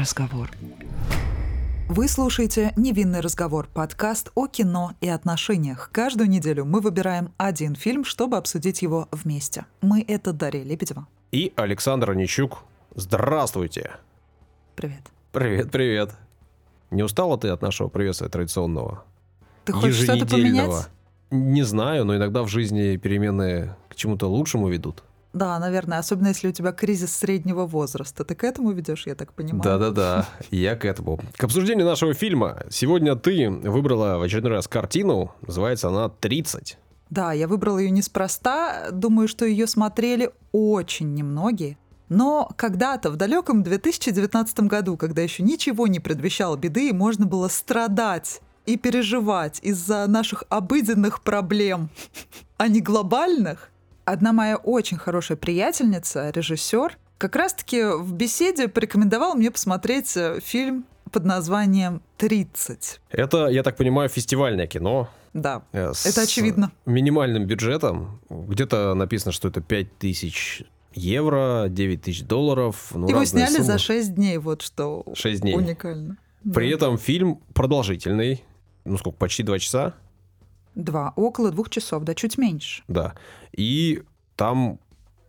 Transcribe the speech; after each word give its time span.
разговор. 0.00 0.50
Вы 1.88 2.08
слушаете 2.08 2.72
«Невинный 2.76 3.20
разговор»— 3.20 3.68
подкаст 3.74 4.30
о 4.34 4.46
кино 4.46 4.92
и 5.00 5.08
отношениях. 5.08 5.90
Каждую 5.92 6.30
неделю 6.30 6.64
мы 6.64 6.80
выбираем 6.80 7.32
один 7.36 7.74
фильм, 7.74 8.04
чтобы 8.04 8.38
обсудить 8.38 8.80
его 8.80 9.08
вместе. 9.12 9.66
Мы— 9.82 10.02
это 10.08 10.32
Дарья 10.32 10.62
Лебедева. 10.62 11.06
И 11.32 11.52
Александр 11.56 12.12
Онищук. 12.12 12.64
Здравствуйте! 12.94 13.90
Привет. 14.74 15.02
Привет, 15.32 15.70
привет. 15.70 16.10
Не 16.90 17.02
устала 17.02 17.36
ты 17.36 17.48
от 17.48 17.60
нашего 17.60 17.88
приветствия 17.88 18.28
традиционного? 18.28 19.04
Ты 19.66 19.72
хочешь 19.72 20.02
что-то 20.02 20.26
поменять? 20.26 20.88
Не 21.30 21.62
знаю, 21.62 22.06
но 22.06 22.16
иногда 22.16 22.42
в 22.42 22.48
жизни 22.48 22.96
перемены 22.96 23.74
к 23.90 23.96
чему-то 23.96 24.28
лучшему 24.28 24.68
ведут. 24.68 25.02
Да, 25.32 25.58
наверное, 25.58 25.98
особенно 25.98 26.28
если 26.28 26.48
у 26.48 26.52
тебя 26.52 26.72
кризис 26.72 27.16
среднего 27.16 27.64
возраста. 27.66 28.24
Ты 28.24 28.34
к 28.34 28.42
этому 28.42 28.72
ведешь, 28.72 29.06
я 29.06 29.14
так 29.14 29.32
понимаю. 29.32 29.62
Да-да-да, 29.62 30.26
я 30.50 30.74
к 30.74 30.84
этому. 30.84 31.20
К 31.36 31.44
обсуждению 31.44 31.86
нашего 31.86 32.14
фильма. 32.14 32.64
Сегодня 32.68 33.14
ты 33.14 33.48
выбрала 33.48 34.18
в 34.18 34.22
очередной 34.22 34.52
раз 34.52 34.66
картину. 34.66 35.32
Называется 35.42 35.88
она 35.88 36.10
«30». 36.20 36.76
Да, 37.10 37.32
я 37.32 37.48
выбрала 37.48 37.78
ее 37.78 37.90
неспроста. 37.90 38.90
Думаю, 38.92 39.28
что 39.28 39.44
ее 39.44 39.66
смотрели 39.66 40.30
очень 40.52 41.14
немногие. 41.14 41.76
Но 42.08 42.50
когда-то, 42.56 43.10
в 43.10 43.16
далеком 43.16 43.62
2019 43.62 44.60
году, 44.60 44.96
когда 44.96 45.22
еще 45.22 45.44
ничего 45.44 45.86
не 45.86 46.00
предвещало 46.00 46.56
беды, 46.56 46.88
и 46.88 46.92
можно 46.92 47.24
было 47.24 47.48
страдать 47.48 48.40
и 48.66 48.76
переживать 48.76 49.60
из-за 49.62 50.06
наших 50.06 50.44
обыденных 50.48 51.22
проблем, 51.22 51.88
а 52.56 52.68
не 52.68 52.80
глобальных, 52.80 53.69
одна 54.12 54.32
моя 54.32 54.56
очень 54.56 54.96
хорошая 54.96 55.36
приятельница, 55.36 56.30
режиссер, 56.30 56.98
как 57.18 57.36
раз-таки 57.36 57.82
в 57.84 58.12
беседе 58.14 58.68
порекомендовала 58.68 59.34
мне 59.34 59.50
посмотреть 59.50 60.16
э, 60.16 60.40
фильм 60.42 60.86
под 61.10 61.24
названием 61.24 62.02
«30». 62.18 62.98
Это, 63.10 63.48
я 63.48 63.62
так 63.62 63.76
понимаю, 63.76 64.08
фестивальное 64.08 64.66
кино. 64.66 65.08
Да, 65.34 65.62
э, 65.72 65.92
это 66.04 66.22
очевидно. 66.22 66.72
минимальным 66.86 67.46
бюджетом. 67.46 68.20
Где-то 68.30 68.94
написано, 68.94 69.32
что 69.32 69.48
это 69.48 69.60
5000 69.60 70.64
евро, 70.94 71.66
9 71.68 72.02
тысяч 72.02 72.22
долларов. 72.22 72.90
Ну, 72.94 73.08
Его 73.08 73.24
сняли 73.24 73.52
суммы. 73.56 73.64
за 73.64 73.78
6 73.78 74.14
дней, 74.14 74.38
вот 74.38 74.62
что 74.62 75.04
6 75.14 75.42
дней. 75.42 75.54
уникально. 75.54 76.16
При 76.54 76.70
да. 76.70 76.76
этом 76.76 76.98
фильм 76.98 77.40
продолжительный, 77.54 78.42
ну 78.84 78.96
сколько, 78.96 79.18
почти 79.18 79.42
2 79.42 79.58
часа. 79.58 79.94
Два, 80.74 81.12
около 81.16 81.50
двух 81.50 81.70
часов, 81.70 82.04
да, 82.04 82.14
чуть 82.14 82.36
меньше. 82.38 82.82
Да. 82.88 83.14
И 83.52 84.02
там 84.36 84.78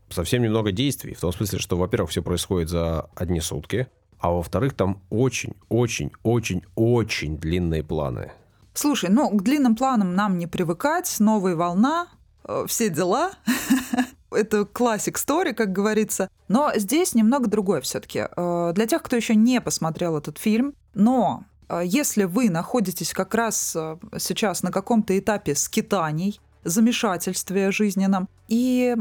совсем 0.10 0.44
немного 0.44 0.72
действий. 0.72 1.14
В 1.14 1.20
том 1.20 1.34
смысле, 1.34 1.60
что, 1.60 1.78
во-первых, 1.78 2.12
все 2.12 2.22
происходит 2.22 2.70
за 2.70 3.10
одни 3.16 3.42
сутки, 3.42 3.88
а 4.20 4.32
во-вторых, 4.32 4.74
там 4.74 5.02
очень-очень-очень-очень 5.10 7.38
длинные 7.38 7.84
планы. 7.84 8.32
Слушай, 8.74 9.10
ну, 9.10 9.30
к 9.30 9.44
длинным 9.44 9.76
планам 9.76 10.16
нам 10.16 10.38
не 10.38 10.48
привыкать, 10.48 11.14
новая 11.20 11.56
волна, 11.56 12.08
э, 12.46 12.66
все 12.68 12.90
дела. 12.90 13.32
Это 14.32 14.66
классик 14.66 15.18
стори, 15.18 15.54
как 15.54 15.74
говорится. 15.74 16.30
Но 16.48 16.72
здесь 16.76 17.16
немного 17.16 17.50
другое 17.50 17.82
все-таки. 17.82 18.28
Э, 18.36 18.72
для 18.74 18.88
тех, 18.88 19.04
кто 19.04 19.16
еще 19.16 19.36
не 19.36 19.60
посмотрел 19.60 20.18
этот 20.18 20.38
фильм, 20.38 20.74
но 20.94 21.44
если 21.84 22.26
вы 22.26 22.50
находитесь 22.50 23.14
как 23.14 23.34
раз 23.36 23.76
сейчас 24.18 24.64
на 24.64 24.72
каком-то 24.72 25.18
этапе 25.18 25.56
скитаний, 25.56 26.40
замешательстве 26.64 27.72
жизненном, 27.72 28.28
и 28.48 28.96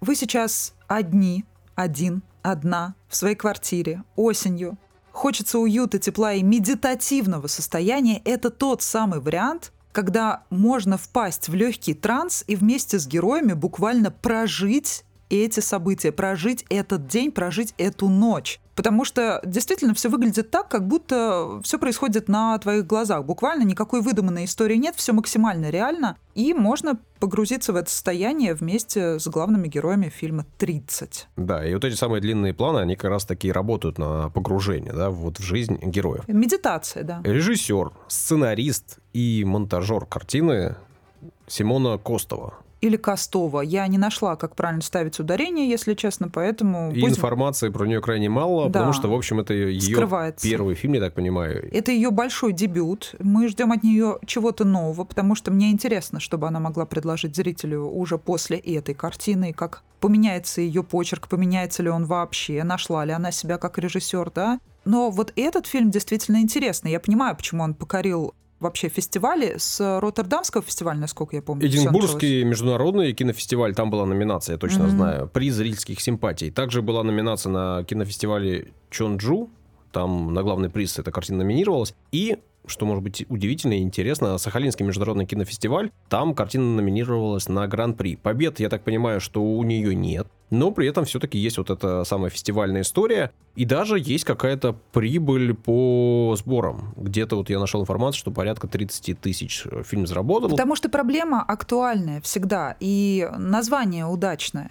вы 0.00 0.16
сейчас 0.16 0.74
одни, 0.86 1.44
один, 1.74 2.22
одна 2.42 2.94
в 3.08 3.16
своей 3.16 3.36
квартире, 3.36 4.02
осенью, 4.16 4.78
хочется 5.12 5.58
уюта, 5.58 5.98
тепла 5.98 6.34
и 6.34 6.42
медитативного 6.42 7.46
состояния, 7.46 8.20
это 8.24 8.50
тот 8.50 8.82
самый 8.82 9.20
вариант, 9.20 9.72
когда 9.92 10.42
можно 10.50 10.98
впасть 10.98 11.48
в 11.48 11.54
легкий 11.54 11.94
транс 11.94 12.44
и 12.46 12.56
вместе 12.56 12.98
с 12.98 13.06
героями 13.06 13.52
буквально 13.52 14.10
прожить 14.10 15.04
эти 15.30 15.60
события, 15.60 16.12
прожить 16.12 16.64
этот 16.68 17.06
день, 17.06 17.30
прожить 17.30 17.74
эту 17.78 18.08
ночь. 18.08 18.60
Потому 18.74 19.04
что 19.04 19.40
действительно 19.44 19.94
все 19.94 20.08
выглядит 20.08 20.50
так, 20.50 20.68
как 20.68 20.86
будто 20.86 21.60
все 21.62 21.78
происходит 21.78 22.28
на 22.28 22.58
твоих 22.58 22.86
глазах. 22.86 23.24
Буквально 23.24 23.62
никакой 23.62 24.00
выдуманной 24.00 24.44
истории 24.44 24.76
нет, 24.76 24.94
все 24.96 25.12
максимально 25.12 25.70
реально. 25.70 26.16
И 26.34 26.52
можно 26.52 26.98
погрузиться 27.20 27.72
в 27.72 27.76
это 27.76 27.90
состояние 27.90 28.54
вместе 28.54 29.18
с 29.18 29.28
главными 29.28 29.68
героями 29.68 30.08
фильма 30.08 30.44
«30». 30.58 31.26
Да, 31.36 31.64
и 31.64 31.72
вот 31.74 31.84
эти 31.84 31.94
самые 31.94 32.20
длинные 32.20 32.52
планы, 32.52 32.80
они 32.80 32.96
как 32.96 33.10
раз 33.10 33.24
таки 33.24 33.52
работают 33.52 33.98
на 33.98 34.30
погружение, 34.30 34.92
да, 34.92 35.10
вот 35.10 35.38
в 35.38 35.42
жизнь 35.42 35.78
героев. 35.82 36.24
Медитация, 36.26 37.04
да. 37.04 37.20
Режиссер, 37.24 37.92
сценарист 38.08 38.98
и 39.12 39.44
монтажер 39.46 40.06
картины 40.06 40.76
Симона 41.46 41.98
Костова 41.98 42.63
или 42.84 42.96
Костова. 42.96 43.62
Я 43.62 43.86
не 43.86 43.96
нашла, 43.96 44.36
как 44.36 44.54
правильно 44.54 44.82
ставить 44.82 45.18
ударение, 45.18 45.68
если 45.68 45.94
честно, 45.94 46.28
поэтому... 46.28 46.92
И 46.92 47.00
будем... 47.00 47.14
информации 47.14 47.70
про 47.70 47.86
нее 47.86 48.02
крайне 48.02 48.28
мало, 48.28 48.68
да. 48.68 48.80
потому 48.80 48.92
что, 48.92 49.08
в 49.08 49.14
общем, 49.14 49.40
это 49.40 49.54
ее 49.54 49.96
первый 50.42 50.74
фильм, 50.74 50.92
я 50.92 51.00
так 51.00 51.14
понимаю. 51.14 51.68
Это 51.72 51.92
ее 51.92 52.10
большой 52.10 52.52
дебют. 52.52 53.14
Мы 53.20 53.48
ждем 53.48 53.72
от 53.72 53.82
нее 53.82 54.18
чего-то 54.26 54.64
нового, 54.64 55.04
потому 55.04 55.34
что 55.34 55.50
мне 55.50 55.70
интересно, 55.70 56.20
чтобы 56.20 56.46
она 56.46 56.60
могла 56.60 56.84
предложить 56.84 57.34
зрителю 57.34 57.86
уже 57.86 58.18
после 58.18 58.58
этой 58.58 58.94
картины, 58.94 59.54
как 59.54 59.82
поменяется 60.00 60.60
ее 60.60 60.82
почерк, 60.82 61.28
поменяется 61.28 61.82
ли 61.82 61.88
он 61.88 62.04
вообще, 62.04 62.62
нашла 62.64 63.06
ли 63.06 63.12
она 63.12 63.30
себя 63.30 63.56
как 63.56 63.78
режиссер, 63.78 64.30
да. 64.34 64.60
Но 64.84 65.10
вот 65.10 65.32
этот 65.36 65.66
фильм 65.66 65.90
действительно 65.90 66.42
интересный. 66.42 66.90
Я 66.90 67.00
понимаю, 67.00 67.34
почему 67.34 67.62
он 67.62 67.72
покорил 67.72 68.34
вообще 68.60 68.88
фестивали 68.88 69.54
с 69.58 70.00
Роттердамского 70.00 70.62
фестиваля, 70.62 70.98
насколько 70.98 71.36
я 71.36 71.42
помню. 71.42 71.66
Эдинбургский 71.66 72.44
международный 72.44 73.12
кинофестиваль, 73.12 73.74
там 73.74 73.90
была 73.90 74.06
номинация, 74.06 74.54
я 74.54 74.58
точно 74.58 74.84
mm-hmm. 74.84 74.90
знаю, 74.90 75.28
приз 75.28 75.54
зрительских 75.54 76.00
симпатий. 76.00 76.50
Также 76.50 76.82
была 76.82 77.02
номинация 77.02 77.50
на 77.50 77.84
кинофестивале 77.84 78.72
Чонджу, 78.90 79.50
там 79.92 80.32
на 80.32 80.42
главный 80.42 80.70
приз 80.70 80.98
эта 80.98 81.12
картина 81.12 81.38
номинировалась. 81.38 81.94
И 82.10 82.38
что 82.66 82.86
может 82.86 83.02
быть 83.02 83.26
удивительно 83.28 83.74
и 83.74 83.82
интересно, 83.82 84.38
Сахалинский 84.38 84.84
международный 84.84 85.26
кинофестиваль, 85.26 85.90
там 86.08 86.34
картина 86.34 86.76
номинировалась 86.76 87.48
на 87.48 87.66
Гран-при. 87.66 88.16
Побед, 88.16 88.60
я 88.60 88.68
так 88.68 88.82
понимаю, 88.82 89.20
что 89.20 89.42
у 89.42 89.62
нее 89.62 89.94
нет, 89.94 90.26
но 90.50 90.70
при 90.70 90.86
этом 90.88 91.04
все-таки 91.04 91.38
есть 91.38 91.58
вот 91.58 91.70
эта 91.70 92.04
самая 92.04 92.30
фестивальная 92.30 92.82
история, 92.82 93.32
и 93.56 93.64
даже 93.64 93.98
есть 93.98 94.24
какая-то 94.24 94.76
прибыль 94.92 95.54
по 95.54 96.34
сборам. 96.38 96.94
Где-то 96.96 97.36
вот 97.36 97.50
я 97.50 97.58
нашел 97.58 97.80
информацию, 97.80 98.18
что 98.18 98.30
порядка 98.30 98.68
30 98.68 99.20
тысяч 99.20 99.64
фильм 99.84 100.06
заработал. 100.06 100.50
Потому 100.50 100.76
что 100.76 100.88
проблема 100.88 101.42
актуальная 101.42 102.20
всегда, 102.20 102.76
и 102.80 103.28
название 103.36 104.06
удачное. 104.06 104.70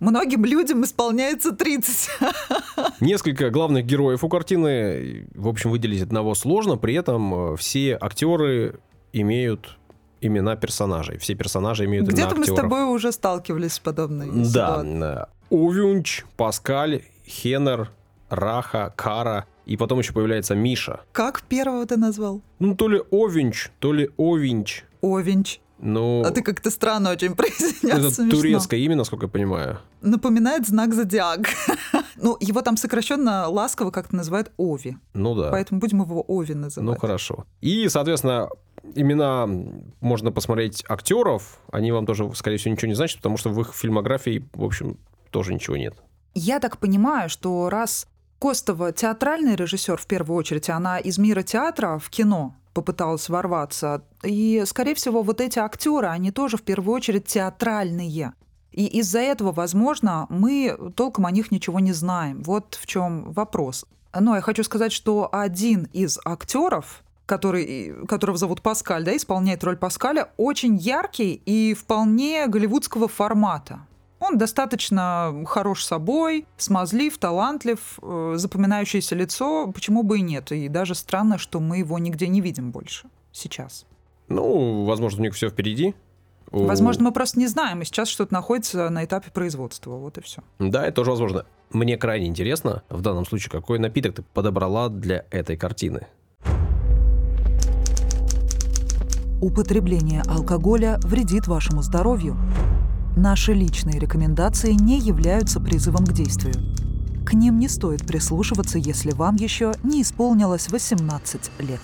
Многим 0.00 0.44
людям 0.46 0.82
исполняется 0.82 1.52
30. 1.52 2.08
Несколько 3.00 3.50
главных 3.50 3.84
героев 3.84 4.24
у 4.24 4.28
картины, 4.28 5.28
в 5.34 5.46
общем, 5.48 5.70
выделить 5.70 6.02
одного 6.02 6.34
сложно, 6.34 6.76
при 6.76 6.94
этом 6.94 7.52
э, 7.52 7.56
все 7.56 7.96
актеры 8.00 8.80
имеют 9.12 9.76
имена 10.22 10.56
персонажей. 10.56 11.18
Все 11.18 11.34
персонажи 11.34 11.84
имеют 11.84 12.06
Где-то 12.06 12.30
имена 12.34 12.40
актеров. 12.40 12.48
мы 12.48 12.56
с 12.56 12.60
тобой 12.60 12.84
уже 12.94 13.12
сталкивались 13.12 13.74
с 13.74 13.78
подобной 13.78 14.26
Да. 14.30 14.44
Ситуацией. 14.44 15.24
Увюнч, 15.50 16.24
Паскаль, 16.36 17.02
Хенер, 17.26 17.90
Раха, 18.28 18.92
Кара. 18.96 19.46
И 19.66 19.76
потом 19.76 19.98
еще 19.98 20.12
появляется 20.12 20.54
Миша. 20.54 21.00
Как 21.12 21.42
первого 21.42 21.84
ты 21.86 21.96
назвал? 21.96 22.40
Ну, 22.58 22.74
то 22.74 22.88
ли 22.88 23.02
Овинч, 23.12 23.68
то 23.78 23.92
ли 23.92 24.10
Овинч. 24.18 24.84
Овинч. 25.02 25.60
Ну, 25.82 26.22
а 26.22 26.30
ты 26.30 26.42
как-то 26.42 26.70
странно 26.70 27.10
очень 27.10 27.34
произнес. 27.36 27.82
Это 27.82 28.10
смешно. 28.10 28.38
турецкое 28.38 28.80
имя, 28.80 28.96
насколько 28.96 29.26
я 29.26 29.30
понимаю. 29.30 29.78
Напоминает 30.02 30.66
знак 30.66 30.94
зодиак. 30.94 31.48
ну, 32.16 32.36
его 32.40 32.62
там 32.62 32.76
сокращенно 32.76 33.48
ласково 33.48 33.90
как-то 33.90 34.14
называют 34.14 34.52
Ови. 34.58 34.96
Ну 35.14 35.34
да. 35.34 35.50
Поэтому 35.50 35.80
будем 35.80 36.02
его 36.02 36.24
Ови 36.28 36.54
называть. 36.54 36.86
Ну 36.86 36.96
хорошо. 36.96 37.46
И, 37.60 37.88
соответственно, 37.88 38.48
имена 38.94 39.48
можно 40.00 40.32
посмотреть 40.32 40.84
актеров. 40.88 41.60
Они 41.72 41.92
вам 41.92 42.06
тоже, 42.06 42.30
скорее 42.34 42.58
всего, 42.58 42.72
ничего 42.72 42.88
не 42.88 42.94
значат, 42.94 43.18
потому 43.18 43.36
что 43.36 43.50
в 43.50 43.60
их 43.60 43.72
фильмографии, 43.74 44.48
в 44.52 44.64
общем, 44.64 44.98
тоже 45.30 45.54
ничего 45.54 45.76
нет. 45.76 45.94
Я 46.34 46.60
так 46.60 46.78
понимаю, 46.78 47.28
что 47.28 47.68
раз 47.70 48.06
Костова 48.38 48.92
театральный 48.92 49.54
режиссер 49.54 49.98
в 49.98 50.06
первую 50.06 50.38
очередь, 50.38 50.70
она 50.70 50.98
из 50.98 51.18
мира 51.18 51.42
театра 51.42 51.98
в 51.98 52.08
кино 52.08 52.56
попыталась 52.74 53.28
ворваться. 53.28 54.04
И, 54.22 54.62
скорее 54.66 54.94
всего, 54.94 55.22
вот 55.22 55.40
эти 55.40 55.58
актеры, 55.58 56.08
они 56.08 56.30
тоже 56.30 56.56
в 56.56 56.62
первую 56.62 56.94
очередь 56.94 57.26
театральные. 57.26 58.32
И 58.72 58.86
из-за 59.00 59.18
этого, 59.20 59.52
возможно, 59.52 60.26
мы 60.28 60.76
толком 60.94 61.26
о 61.26 61.30
них 61.30 61.50
ничего 61.50 61.80
не 61.80 61.92
знаем. 61.92 62.42
Вот 62.42 62.78
в 62.80 62.86
чем 62.86 63.32
вопрос. 63.32 63.84
Но 64.18 64.36
я 64.36 64.40
хочу 64.40 64.62
сказать, 64.62 64.92
что 64.92 65.28
один 65.32 65.88
из 65.92 66.18
актеров, 66.24 67.02
который, 67.26 68.06
которого 68.06 68.38
зовут 68.38 68.62
Паскаль, 68.62 69.04
да, 69.04 69.16
исполняет 69.16 69.62
роль 69.64 69.76
Паскаля, 69.76 70.30
очень 70.36 70.76
яркий 70.76 71.34
и 71.44 71.74
вполне 71.74 72.46
голливудского 72.46 73.08
формата. 73.08 73.86
Он 74.20 74.36
достаточно 74.36 75.34
хорош 75.46 75.84
собой, 75.84 76.46
смазлив, 76.58 77.16
талантлив, 77.16 77.98
э, 78.02 78.34
запоминающееся 78.36 79.14
лицо, 79.16 79.72
почему 79.72 80.02
бы 80.02 80.18
и 80.18 80.22
нет. 80.22 80.52
И 80.52 80.68
даже 80.68 80.94
странно, 80.94 81.38
что 81.38 81.58
мы 81.58 81.78
его 81.78 81.98
нигде 81.98 82.28
не 82.28 82.42
видим 82.42 82.70
больше 82.70 83.08
сейчас. 83.32 83.86
Ну, 84.28 84.84
возможно, 84.84 85.20
у 85.20 85.22
них 85.24 85.34
все 85.34 85.48
впереди. 85.48 85.94
Возможно, 86.52 87.04
мы 87.04 87.12
просто 87.12 87.38
не 87.38 87.46
знаем, 87.46 87.80
и 87.80 87.84
сейчас 87.84 88.08
что-то 88.08 88.34
находится 88.34 88.90
на 88.90 89.04
этапе 89.04 89.30
производства. 89.30 89.92
Вот 89.92 90.18
и 90.18 90.20
все. 90.20 90.42
Да, 90.58 90.84
это 90.84 90.96
тоже 90.96 91.10
возможно. 91.10 91.46
Мне 91.70 91.96
крайне 91.96 92.26
интересно, 92.26 92.82
в 92.88 93.00
данном 93.00 93.24
случае, 93.24 93.50
какой 93.50 93.78
напиток 93.78 94.16
ты 94.16 94.22
подобрала 94.22 94.88
для 94.88 95.24
этой 95.30 95.56
картины. 95.56 96.08
Употребление 99.40 100.22
алкоголя 100.26 100.98
вредит 101.04 101.46
вашему 101.46 101.82
здоровью. 101.82 102.36
Наши 103.22 103.52
личные 103.52 103.98
рекомендации 103.98 104.72
не 104.72 104.98
являются 104.98 105.60
призывом 105.60 106.06
к 106.06 106.12
действию. 106.12 106.54
К 107.26 107.34
ним 107.34 107.58
не 107.58 107.68
стоит 107.68 108.06
прислушиваться, 108.06 108.78
если 108.78 109.12
вам 109.12 109.36
еще 109.36 109.74
не 109.82 110.00
исполнилось 110.00 110.70
18 110.70 111.50
лет. 111.58 111.80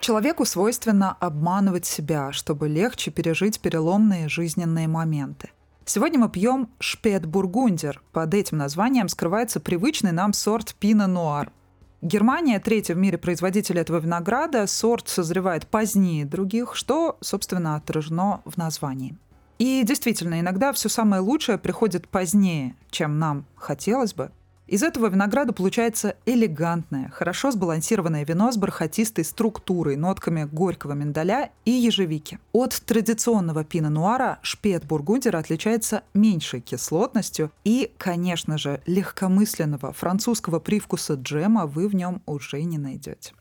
Человеку 0.00 0.46
свойственно 0.46 1.12
обманывать 1.20 1.84
себя, 1.84 2.32
чтобы 2.32 2.66
легче 2.66 3.10
пережить 3.10 3.60
переломные 3.60 4.30
жизненные 4.30 4.88
моменты. 4.88 5.50
Сегодня 5.84 6.18
мы 6.18 6.30
пьем 6.30 6.70
шпет-бургундер. 6.80 8.00
Под 8.12 8.32
этим 8.32 8.56
названием 8.56 9.10
скрывается 9.10 9.60
привычный 9.60 10.12
нам 10.12 10.32
сорт 10.32 10.76
пино-нуар. 10.80 11.52
Германия 12.00 12.58
третья 12.58 12.94
в 12.94 12.98
мире 12.98 13.18
производитель 13.18 13.78
этого 13.78 13.98
винограда. 13.98 14.66
Сорт 14.66 15.10
созревает 15.10 15.66
позднее 15.66 16.24
других, 16.24 16.74
что, 16.74 17.18
собственно, 17.20 17.76
отражено 17.76 18.40
в 18.46 18.56
названии. 18.56 19.18
И 19.58 19.82
действительно, 19.84 20.40
иногда 20.40 20.72
все 20.72 20.88
самое 20.88 21.22
лучшее 21.22 21.58
приходит 21.58 22.08
позднее, 22.08 22.74
чем 22.90 23.18
нам 23.18 23.46
хотелось 23.56 24.14
бы. 24.14 24.30
Из 24.66 24.82
этого 24.82 25.06
винограда 25.06 25.52
получается 25.52 26.16
элегантное, 26.26 27.08
хорошо 27.10 27.52
сбалансированное 27.52 28.24
вино 28.24 28.50
с 28.50 28.56
бархатистой 28.56 29.24
структурой, 29.24 29.94
нотками 29.94 30.42
горького 30.42 30.94
миндаля 30.94 31.50
и 31.64 31.70
ежевики. 31.70 32.40
От 32.52 32.72
традиционного 32.84 33.62
пино-нуара 33.62 34.40
шпет 34.42 34.84
бургундера 34.84 35.38
отличается 35.38 36.02
меньшей 36.14 36.60
кислотностью 36.60 37.52
и, 37.62 37.92
конечно 37.96 38.58
же, 38.58 38.82
легкомысленного 38.86 39.92
французского 39.92 40.58
привкуса 40.58 41.14
джема 41.14 41.66
вы 41.66 41.86
в 41.86 41.94
нем 41.94 42.20
уже 42.26 42.60
не 42.62 42.78
найдете. 42.78 43.34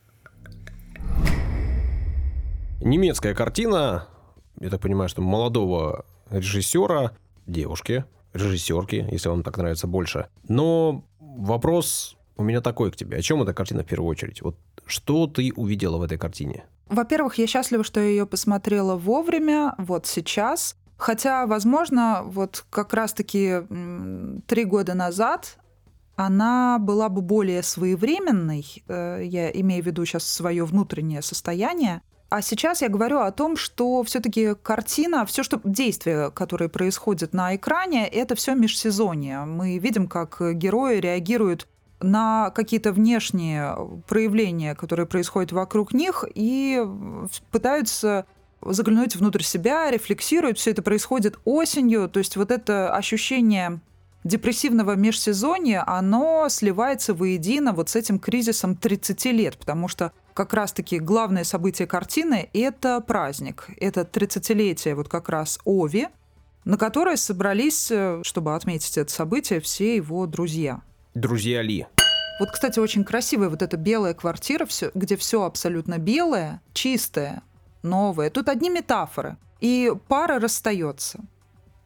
Немецкая 2.82 3.34
картина, 3.34 4.08
я 4.60 4.70
так 4.70 4.82
понимаю, 4.82 5.10
что 5.10 5.22
молодого 5.22 6.06
режиссера, 6.30 7.12
девушки, 7.46 8.06
режиссерки, 8.34 9.08
если 9.12 9.30
вам 9.30 9.44
так 9.44 9.58
нравится 9.58 9.88
больше. 9.88 10.28
Но 10.48 11.04
вопрос 11.20 12.18
у 12.38 12.44
меня 12.44 12.62
такой 12.62 12.92
к 12.92 12.96
тебе. 12.96 13.18
О 13.18 13.22
чем 13.22 13.42
эта 13.42 13.54
картина 13.54 13.84
в 13.84 13.88
первую 13.88 14.10
очередь? 14.10 14.42
Вот 14.42 14.58
что 14.86 15.28
ты 15.28 15.52
увидела 15.56 15.98
в 15.98 16.02
этой 16.02 16.18
картине? 16.18 16.66
Во-первых, 16.88 17.38
я 17.38 17.48
счастлива, 17.48 17.84
что 17.84 18.00
я 18.00 18.08
ее 18.08 18.26
посмотрела 18.26 18.96
вовремя, 18.96 19.74
вот 19.78 20.06
сейчас. 20.06 20.76
Хотя, 20.98 21.46
возможно, 21.48 22.24
вот 22.26 22.66
как 22.70 22.94
раз-таки 22.94 23.62
три 24.48 24.66
года 24.66 24.94
назад 24.94 25.58
она 26.16 26.80
была 26.80 27.10
бы 27.10 27.22
более 27.22 27.62
своевременной, 27.62 28.66
э, 28.88 29.22
я 29.26 29.52
имею 29.52 29.84
в 29.84 29.86
виду 29.86 30.06
сейчас 30.06 30.24
свое 30.26 30.64
внутреннее 30.64 31.22
состояние, 31.22 32.02
а 32.36 32.42
сейчас 32.42 32.82
я 32.82 32.90
говорю 32.90 33.20
о 33.20 33.32
том, 33.32 33.56
что 33.56 34.04
все-таки 34.04 34.56
картина, 34.62 35.26
все, 35.26 35.42
что 35.42 35.62
действия, 35.64 36.32
которые 36.32 36.68
происходят 36.68 37.34
на 37.34 37.56
экране, 37.56 38.06
это 38.10 38.36
все 38.36 38.56
межсезонье. 38.56 39.46
Мы 39.46 39.78
видим, 39.78 40.08
как 40.08 40.42
герои 40.58 40.98
реагируют 40.98 41.66
на 42.02 42.50
какие-то 42.50 42.92
внешние 42.92 43.74
проявления, 44.10 44.76
которые 44.76 45.06
происходят 45.06 45.54
вокруг 45.54 45.94
них, 45.94 46.26
и 46.36 46.86
пытаются 47.52 48.26
заглянуть 48.62 49.16
внутрь 49.16 49.44
себя, 49.44 49.90
рефлексируют. 49.90 50.58
Все 50.58 50.72
это 50.72 50.82
происходит 50.82 51.40
осенью. 51.46 52.10
То 52.10 52.20
есть 52.20 52.36
вот 52.36 52.52
это 52.52 52.94
ощущение 52.94 53.80
депрессивного 54.26 54.96
межсезонья, 54.96 55.88
оно 55.88 56.50
сливается 56.50 57.14
воедино 57.14 57.72
вот 57.72 57.90
с 57.90 57.96
этим 57.96 58.20
кризисом 58.20 58.76
30 58.76 59.26
лет, 59.26 59.58
потому 59.58 59.88
что 59.88 60.12
как 60.34 60.54
раз-таки 60.54 61.00
главное 61.00 61.46
событие 61.46 61.88
картины— 61.88 62.50
это 62.54 63.00
праздник. 63.00 63.70
Это 63.80 64.02
30-летие 64.02 64.96
вот 64.96 65.08
как 65.08 65.30
раз 65.30 65.60
Ови, 65.64 66.08
на 66.66 66.78
которое 66.78 67.16
собрались, 67.16 67.90
э, 67.92 68.22
чтобы 68.24 68.56
отметить 68.56 68.98
это 68.98 69.12
событие, 69.12 69.62
все 69.62 69.96
его 69.96 70.26
друзья. 70.26 70.82
Друзья 71.14 71.62
Ли. 71.62 71.86
Вот, 72.40 72.52
кстати, 72.52 72.80
очень 72.80 73.06
красивая 73.06 73.50
вот 73.50 73.62
эта 73.62 73.78
белая 73.78 74.14
квартира, 74.14 74.66
все, 74.66 74.92
где 74.94 75.16
все 75.16 75.44
абсолютно 75.44 76.00
белое, 76.00 76.62
чистое, 76.74 77.44
новое. 77.84 78.30
Тут 78.30 78.50
одни 78.50 78.70
метафоры. 78.70 79.38
И 79.62 79.94
пара 80.10 80.40
расстается. 80.40 81.22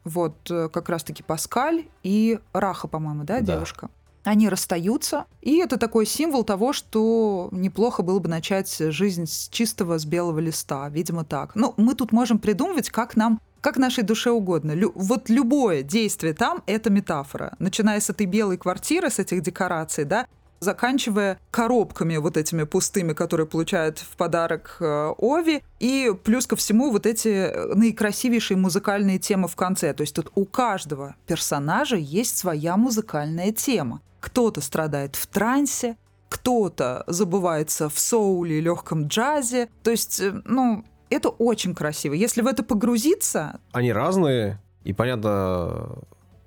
Вот 0.04 0.50
э, 0.50 0.68
как 0.72 0.88
раз-таки 0.88 1.22
Паскаль 1.22 1.86
и 2.02 2.38
Раха, 2.52 2.88
по-моему, 2.88 3.24
да, 3.24 3.40
да, 3.40 3.54
девушка? 3.54 3.90
Они 4.24 4.48
расстаются, 4.48 5.24
и 5.40 5.58
это 5.58 5.78
такой 5.78 6.04
символ 6.04 6.44
того, 6.44 6.72
что 6.74 7.48
неплохо 7.52 8.02
было 8.02 8.18
бы 8.18 8.28
начать 8.28 8.76
жизнь 8.78 9.26
с 9.26 9.48
чистого, 9.48 9.98
с 9.98 10.04
белого 10.04 10.38
листа, 10.38 10.88
видимо, 10.90 11.24
так. 11.24 11.54
Ну, 11.54 11.72
мы 11.78 11.94
тут 11.94 12.12
можем 12.12 12.38
придумывать, 12.38 12.90
как 12.90 13.16
нам 13.16 13.40
как 13.60 13.76
нашей 13.76 14.04
душе 14.04 14.30
угодно. 14.30 14.72
Лю- 14.72 14.92
вот 14.94 15.28
любое 15.28 15.82
действие 15.82 16.32
там— 16.32 16.62
это 16.66 16.90
метафора. 16.90 17.54
Начиная 17.58 18.00
с 18.00 18.08
этой 18.08 18.26
белой 18.26 18.56
квартиры, 18.56 19.10
с 19.10 19.18
этих 19.18 19.42
декораций, 19.42 20.04
да, 20.04 20.26
заканчивая 20.60 21.38
коробками 21.50 22.16
вот 22.18 22.36
этими 22.36 22.64
пустыми, 22.64 23.14
которые 23.14 23.46
получают 23.46 23.98
в 23.98 24.16
подарок 24.16 24.76
э, 24.80 25.12
Ови, 25.18 25.62
и 25.78 26.12
плюс 26.22 26.46
ко 26.46 26.54
всему 26.56 26.90
вот 26.90 27.06
эти 27.06 27.28
э, 27.28 27.74
наикрасивейшие 27.74 28.58
музыкальные 28.58 29.18
темы 29.18 29.48
в 29.48 29.56
конце. 29.56 29.94
То 29.94 30.02
есть 30.02 30.14
тут 30.14 30.30
у 30.34 30.44
каждого 30.44 31.16
персонажа 31.26 31.96
есть 31.96 32.36
своя 32.36 32.76
музыкальная 32.76 33.52
тема. 33.52 34.02
Кто-то 34.20 34.60
страдает 34.60 35.16
в 35.16 35.26
трансе, 35.26 35.96
кто-то 36.28 37.04
забывается 37.06 37.88
в 37.88 37.98
соуле 37.98 38.58
и 38.58 38.60
легком 38.60 39.06
джазе. 39.06 39.68
То 39.82 39.90
есть, 39.90 40.20
э, 40.20 40.42
ну, 40.44 40.84
это 41.08 41.30
очень 41.30 41.74
красиво. 41.74 42.12
Если 42.12 42.42
в 42.42 42.46
это 42.46 42.62
погрузиться... 42.62 43.60
Они 43.72 43.92
разные, 43.92 44.60
и, 44.84 44.92
понятно, 44.92 45.98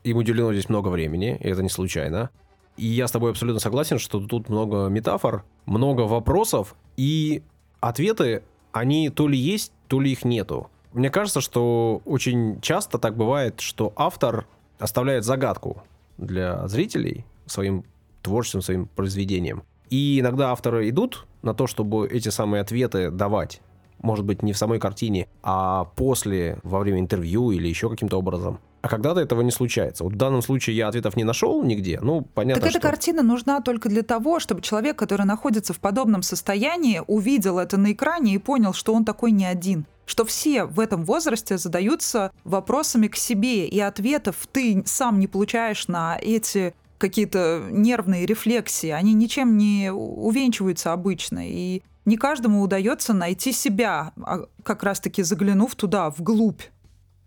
им 0.03 0.17
уделено 0.17 0.53
здесь 0.53 0.70
много 0.70 0.89
времени, 0.89 1.38
и 1.41 1.50
это 1.50 1.63
не 1.63 1.70
случайно. 1.70 2.29
И 2.77 2.86
я 2.86 3.08
с 3.08 3.12
тобой 3.12 3.32
абсолютно 3.32 3.60
согласен, 3.60 4.00
что 4.00 4.20
тут 4.20 4.50
много 4.50 4.88
метафор, 4.88 5.44
много 5.65 6.01
вопросов, 6.01 6.75
и 6.98 7.44
ответы, 7.80 8.44
они 8.72 9.10
то 9.10 9.27
ли 9.27 9.38
есть, 9.38 9.72
то 9.88 10.00
ли 10.00 10.12
их 10.12 10.25
нету. 10.25 10.70
Мне 10.94 11.10
кажется, 11.10 11.42
что 11.42 12.01
очень 12.06 12.62
часто 12.62 12.98
так 12.98 13.15
бывает, 13.15 13.60
что 13.60 13.94
автор 13.96 14.48
оставляет 14.80 15.24
загадку 15.24 15.84
для 16.18 16.68
зрителей 16.68 17.25
своим 17.46 17.84
творчеством, 18.22 18.62
своим 18.62 18.88
произведением. 18.88 19.63
И 19.89 20.20
иногда 20.20 20.51
авторы 20.51 20.89
идут 20.89 21.25
на 21.42 21.53
то, 21.53 21.68
чтобы 21.68 22.08
эти 22.08 22.30
самые 22.30 22.62
ответы 22.62 23.12
давать. 23.12 23.62
Может 24.01 24.25
быть, 24.25 24.44
не 24.44 24.53
в 24.53 24.58
самой 24.58 24.80
картине, 24.80 25.27
а 25.44 25.86
после, 25.96 26.60
во 26.63 26.80
время 26.80 27.00
интервью 27.00 27.51
или 27.51 27.68
еще 27.68 27.89
каким-то 27.89 28.18
образом. 28.18 28.60
А 28.84 28.90
когда-то 28.90 29.22
этого 29.22 29.42
не 29.42 29.52
случается. 29.52 30.04
Вот 30.04 30.12
в 30.12 30.18
данном 30.18 30.42
случае 30.42 30.75
я 30.75 30.90
ответов 30.90 31.16
не 31.16 31.24
нашел 31.24 31.63
нигде. 31.63 32.00
Ну, 32.02 32.28
понятно, 32.34 32.62
Так 32.62 32.70
эта 32.70 32.80
что... 32.80 32.90
картина 32.90 33.24
нужна 33.24 33.62
только 33.62 33.88
для 33.88 34.04
того, 34.04 34.42
чтобы 34.42 34.62
человек, 34.62 34.98
который 34.98 35.25
находится 35.25 35.72
в 35.72 35.80
подобном 35.80 36.22
состоянии, 36.22 37.02
увидел 37.08 37.60
это 37.60 37.78
на 37.78 37.94
экране 37.94 38.36
и 38.36 38.38
понял, 38.38 38.74
что 38.74 38.94
он 38.94 39.06
такой 39.06 39.32
не 39.32 39.46
один. 39.46 39.86
Что 40.06 40.25
все 40.25 40.66
в 40.66 40.82
этом 40.82 41.06
возрасте 41.06 41.58
задаются 41.58 42.34
вопросами 42.44 43.08
к 43.08 43.16
себе, 43.16 43.68
и 43.68 43.80
ответов 43.80 44.36
ты 44.52 44.84
сам 44.86 45.18
не 45.18 45.28
получаешь 45.28 45.88
на 45.88 46.20
эти 46.22 46.75
какие-то 46.98 47.63
нервные 47.72 48.25
рефлексии. 48.25 48.90
Они 48.90 49.13
ничем 49.13 49.56
не 49.58 49.94
увенчиваются 49.94 50.92
обычно. 50.92 51.48
И 51.48 51.84
не 52.04 52.18
каждому 52.18 52.62
удается 52.62 53.13
найти 53.13 53.54
себя, 53.54 54.12
а 54.22 54.42
как 54.63 54.84
раз-таки 54.84 55.24
заглянув 55.24 55.74
туда, 55.75 56.10
вглубь 56.10 56.63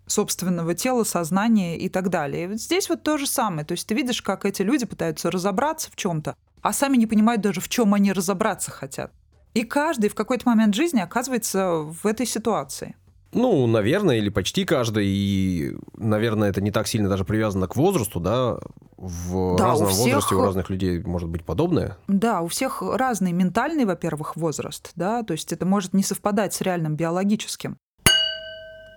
собственного 0.07 0.75
тела, 0.75 1.05
сознания 1.05 1.79
и 1.79 1.89
так 1.89 2.09
далее. 2.09 2.45
И 2.45 2.47
вот 2.47 2.61
здесь 2.61 2.89
вот 2.89 3.03
то 3.03 3.19
же 3.19 3.27
самое. 3.27 3.67
То 3.67 3.73
есть 3.73 3.87
ты 3.87 3.95
видишь, 3.95 4.23
как 4.23 4.45
эти 4.45 4.63
люди 4.63 4.87
пытаются 4.87 5.31
разобраться 5.31 5.91
в 5.91 5.97
чем-то, 5.97 6.37
а 6.63 6.73
сами 6.73 6.97
не 6.97 7.07
понимают 7.07 7.43
даже, 7.43 7.61
в 7.61 7.69
чем 7.69 7.95
они 7.95 8.13
разобраться 8.13 8.71
хотят. 8.71 9.13
И 9.55 9.63
каждый 9.65 10.11
в 10.11 10.15
какой-то 10.15 10.49
момент 10.49 10.75
жизни 10.75 11.01
оказывается 11.01 11.79
в 11.79 12.07
этой 12.07 12.27
ситуации. 12.27 12.95
Ну, 13.33 13.67
наверное, 13.67 14.17
или 14.17 14.29
почти 14.29 14.65
каждый. 14.65 15.07
И, 15.09 15.77
наверное, 15.97 16.49
это 16.49 16.61
не 16.61 16.71
так 16.71 16.87
сильно 16.87 17.09
даже 17.09 17.25
привязано 17.25 17.67
к 17.67 17.77
возрасту, 17.77 18.21
да? 18.21 18.59
В 18.97 19.57
да, 19.57 19.67
разном 19.67 19.91
всех... 19.91 20.05
возрасте 20.05 20.35
у 20.35 20.41
разных 20.43 20.71
людей 20.71 21.03
может 21.03 21.29
быть 21.29 21.45
подобное. 21.45 21.99
Да, 22.09 22.41
у 22.41 22.49
всех 22.49 22.81
разный 22.81 23.33
ментальный, 23.33 23.85
во-первых, 23.85 24.37
возраст, 24.37 24.93
да, 24.95 25.23
то 25.23 25.33
есть 25.33 25.53
это 25.53 25.67
может 25.67 25.93
не 25.93 26.03
совпадать 26.03 26.55
с 26.55 26.63
реальным 26.63 26.97
биологическим. 26.97 27.77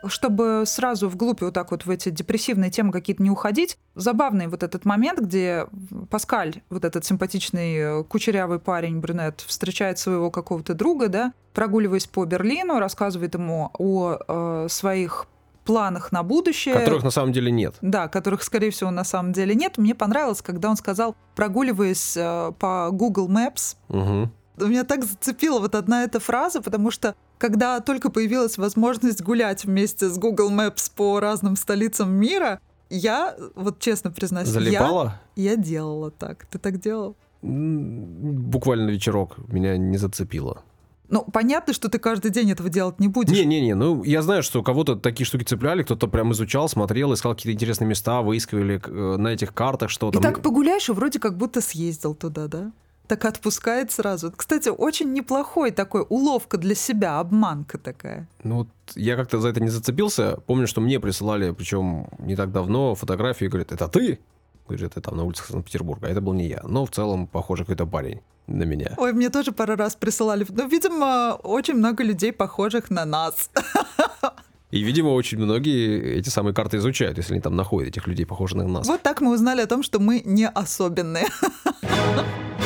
Чтобы 0.07 0.63
сразу 0.65 1.09
вглубь 1.09 1.41
вот 1.41 1.53
так 1.53 1.71
вот 1.71 1.85
в 1.85 1.89
эти 1.89 2.09
депрессивные 2.09 2.71
темы 2.71 2.91
какие-то 2.91 3.21
не 3.23 3.29
уходить, 3.29 3.77
забавный 3.95 4.47
вот 4.47 4.63
этот 4.63 4.85
момент, 4.85 5.19
где 5.19 5.67
Паскаль, 6.09 6.61
вот 6.69 6.85
этот 6.85 7.05
симпатичный 7.05 7.75
э, 7.75 8.03
кучерявый 8.03 8.59
парень, 8.59 8.99
брюнет, 8.99 9.41
встречает 9.45 9.99
своего 9.99 10.31
какого-то 10.31 10.73
друга, 10.73 11.07
да, 11.09 11.33
прогуливаясь 11.53 12.07
по 12.07 12.25
Берлину, 12.25 12.79
рассказывает 12.79 13.33
ему 13.33 13.71
о 13.77 14.17
э, 14.27 14.67
своих 14.69 15.27
планах 15.65 16.11
на 16.11 16.23
будущее. 16.23 16.73
Которых 16.73 17.03
на 17.03 17.11
самом 17.11 17.31
деле 17.31 17.51
нет. 17.51 17.75
Да, 17.81 18.07
которых, 18.07 18.41
скорее 18.41 18.71
всего, 18.71 18.89
на 18.89 19.03
самом 19.03 19.33
деле 19.33 19.53
нет. 19.53 19.77
Мне 19.77 19.93
понравилось, 19.93 20.41
когда 20.41 20.69
он 20.69 20.77
сказал, 20.77 21.15
прогуливаясь 21.35 22.17
э, 22.17 22.51
по 22.57 22.89
Google 22.91 23.29
Maps, 23.29 23.75
Угу. 23.89 24.67
меня 24.67 24.83
так 24.83 25.03
зацепила 25.03 25.59
вот 25.59 25.75
одна 25.75 26.03
эта 26.03 26.19
фраза, 26.19 26.61
потому 26.61 26.89
что 26.91 27.15
когда 27.39 27.79
только 27.79 28.11
появилась 28.11 28.57
возможность 28.59 29.23
гулять 29.23 29.65
вместе 29.65 30.09
с 30.09 30.17
Google 30.19 30.51
Maps 30.51 30.91
по 30.95 31.19
разным 31.19 31.55
столицам 31.55 32.11
мира, 32.11 32.59
я, 32.89 33.35
вот 33.55 33.79
честно 33.79 34.11
признаюсь, 34.11 34.49
я, 34.49 34.53
Залипала? 34.53 35.21
я 35.35 35.55
делала 35.55 36.11
так. 36.11 36.45
Ты 36.51 36.59
так 36.59 36.79
делал? 36.79 37.15
Буквально 37.41 38.89
вечерок 38.89 39.37
меня 39.47 39.77
не 39.77 39.97
зацепило. 39.97 40.63
Ну, 41.07 41.23
понятно, 41.23 41.73
что 41.73 41.89
ты 41.89 41.97
каждый 41.97 42.29
день 42.29 42.51
этого 42.51 42.69
делать 42.69 42.99
не 42.99 43.07
будешь. 43.07 43.35
Не-не-не, 43.35 43.73
ну 43.73 44.03
я 44.03 44.21
знаю, 44.21 44.43
что 44.43 44.61
кого-то 44.61 44.95
такие 44.95 45.25
штуки 45.25 45.43
цепляли, 45.43 45.81
кто-то 45.81 46.07
прям 46.07 46.33
изучал, 46.33 46.69
смотрел, 46.69 47.13
искал 47.13 47.33
какие-то 47.33 47.55
интересные 47.55 47.87
места, 47.87 48.21
выискивали 48.21 48.79
э, 48.85 49.17
на 49.17 49.29
этих 49.29 49.53
картах 49.53 49.89
И 49.89 49.93
что-то. 49.93 50.19
так 50.19 50.41
погуляешь, 50.43 50.87
и 50.89 50.91
вроде 50.91 51.19
как 51.19 51.35
будто 51.37 51.61
съездил 51.61 52.13
туда, 52.13 52.47
да? 52.47 52.71
Так 53.09 53.25
отпускает 53.25 53.91
сразу. 53.91 54.31
Кстати, 54.31 54.69
очень 54.69 55.13
неплохой 55.13 55.71
такой 55.71 56.05
уловка 56.09 56.57
для 56.57 56.75
себя, 56.75 57.19
обманка 57.19 57.79
такая. 57.79 58.27
Ну 58.43 58.57
вот 58.57 58.67
я 58.93 59.15
как-то 59.15 59.39
за 59.39 59.47
это 59.49 59.59
не 59.59 59.69
зацепился. 59.69 60.37
Помню, 60.45 60.67
что 60.67 60.79
мне 60.79 60.99
присылали, 60.99 61.49
причем 61.49 62.07
не 62.19 62.35
так 62.35 62.51
давно, 62.51 62.93
фотографии, 62.93 63.45
говорят, 63.45 63.71
это 63.71 63.87
ты? 63.87 64.19
Говорит, 64.67 64.91
это 64.91 65.01
там 65.01 65.17
на 65.17 65.23
улицах 65.23 65.47
Санкт-Петербурга, 65.47 66.05
а 66.05 66.11
это 66.11 66.21
был 66.21 66.33
не 66.33 66.49
я. 66.49 66.61
Но 66.63 66.85
в 66.85 66.91
целом, 66.91 67.25
похоже, 67.25 67.63
какой-то 67.63 67.87
парень 67.87 68.21
на 68.45 68.61
меня. 68.61 68.93
Ой, 68.97 69.11
мне 69.13 69.31
тоже 69.31 69.53
пару 69.53 69.75
раз 69.75 69.95
присылали. 69.95 70.45
Ну, 70.47 70.67
видимо, 70.67 71.39
очень 71.41 71.73
много 71.73 72.03
людей, 72.03 72.31
похожих 72.31 72.91
на 72.91 73.05
нас. 73.05 73.49
И, 74.69 74.83
видимо, 74.83 75.09
очень 75.09 75.39
многие 75.39 76.19
эти 76.19 76.29
самые 76.29 76.53
карты 76.53 76.77
изучают, 76.77 77.17
если 77.17 77.33
они 77.33 77.41
там 77.41 77.55
находят 77.55 77.89
этих 77.89 78.05
людей, 78.05 78.27
похожих 78.27 78.59
на 78.59 78.67
нас. 78.67 78.87
Вот 78.87 79.01
так 79.01 79.19
мы 79.19 79.33
узнали 79.33 79.61
о 79.61 79.65
том, 79.65 79.81
что 79.81 79.99
мы 79.99 80.21
не 80.23 80.47
особенные. 80.47 81.25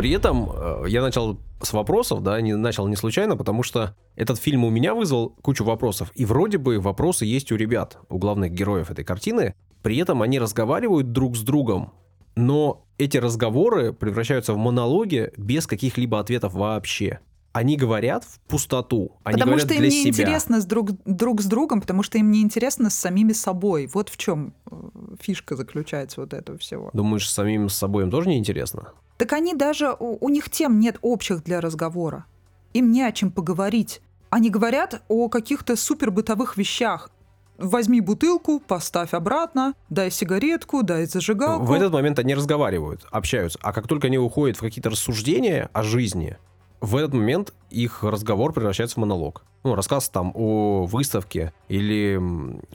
При 0.00 0.12
этом 0.12 0.50
э, 0.50 0.84
я 0.88 1.02
начал 1.02 1.38
с 1.60 1.74
вопросов, 1.74 2.22
да, 2.22 2.40
не 2.40 2.56
начал 2.56 2.88
не 2.88 2.96
случайно, 2.96 3.36
потому 3.36 3.62
что 3.62 3.94
этот 4.16 4.38
фильм 4.38 4.64
у 4.64 4.70
меня 4.70 4.94
вызвал 4.94 5.34
кучу 5.42 5.62
вопросов. 5.62 6.10
И 6.14 6.24
вроде 6.24 6.56
бы 6.56 6.80
вопросы 6.80 7.26
есть 7.26 7.52
у 7.52 7.56
ребят, 7.56 7.98
у 8.08 8.16
главных 8.16 8.50
героев 8.50 8.90
этой 8.90 9.04
картины. 9.04 9.54
При 9.82 9.98
этом 9.98 10.22
они 10.22 10.38
разговаривают 10.38 11.12
друг 11.12 11.36
с 11.36 11.42
другом, 11.42 11.92
но 12.34 12.86
эти 12.96 13.18
разговоры 13.18 13.92
превращаются 13.92 14.54
в 14.54 14.56
монологи 14.56 15.32
без 15.36 15.66
каких-либо 15.66 16.18
ответов 16.18 16.54
вообще. 16.54 17.20
Они 17.52 17.76
говорят 17.76 18.24
в 18.24 18.40
пустоту, 18.48 19.18
они 19.22 19.34
потому 19.34 19.50
говорят 19.50 19.66
что 19.66 19.74
им 19.74 19.80
для 19.80 19.90
не 19.90 20.02
себя. 20.02 20.10
интересно 20.12 20.62
с 20.62 20.64
друг, 20.64 20.92
друг 21.04 21.42
с 21.42 21.44
другом, 21.44 21.82
потому 21.82 22.02
что 22.02 22.16
им 22.16 22.30
не 22.30 22.40
интересно 22.40 22.88
с 22.88 22.94
самими 22.94 23.34
собой. 23.34 23.86
Вот 23.92 24.08
в 24.08 24.16
чем 24.16 24.54
фишка 25.20 25.56
заключается 25.56 26.22
вот 26.22 26.32
этого 26.32 26.56
всего. 26.56 26.88
Думаешь, 26.94 27.30
самим 27.30 27.68
с 27.68 27.74
собой 27.74 28.04
им 28.04 28.10
тоже 28.10 28.30
не 28.30 28.38
интересно? 28.38 28.94
Так 29.20 29.34
они 29.34 29.52
даже, 29.52 29.94
у, 29.98 30.16
у 30.24 30.30
них 30.30 30.48
тем 30.48 30.80
нет 30.80 30.96
общих 31.02 31.44
для 31.44 31.60
разговора. 31.60 32.24
Им 32.72 32.90
не 32.90 33.02
о 33.02 33.12
чем 33.12 33.30
поговорить. 33.30 34.00
Они 34.30 34.48
говорят 34.48 35.02
о 35.08 35.28
каких-то 35.28 35.76
супер 35.76 36.10
бытовых 36.10 36.56
вещах. 36.56 37.10
Возьми 37.58 38.00
бутылку, 38.00 38.60
поставь 38.60 39.12
обратно, 39.12 39.74
дай 39.90 40.10
сигаретку, 40.10 40.82
дай 40.82 41.04
зажигалку. 41.04 41.66
В 41.66 41.72
этот 41.72 41.92
момент 41.92 42.18
они 42.18 42.34
разговаривают, 42.34 43.06
общаются. 43.10 43.58
А 43.60 43.74
как 43.74 43.86
только 43.88 44.06
они 44.06 44.16
уходят 44.16 44.56
в 44.56 44.60
какие-то 44.60 44.88
рассуждения 44.88 45.68
о 45.74 45.82
жизни, 45.82 46.38
в 46.80 46.96
этот 46.96 47.14
момент 47.14 47.52
их 47.70 48.02
разговор 48.02 48.52
превращается 48.52 48.96
в 48.96 48.98
монолог. 48.98 49.44
Ну, 49.62 49.74
рассказ 49.74 50.08
там 50.08 50.32
о 50.34 50.86
выставке 50.86 51.52
или 51.68 52.20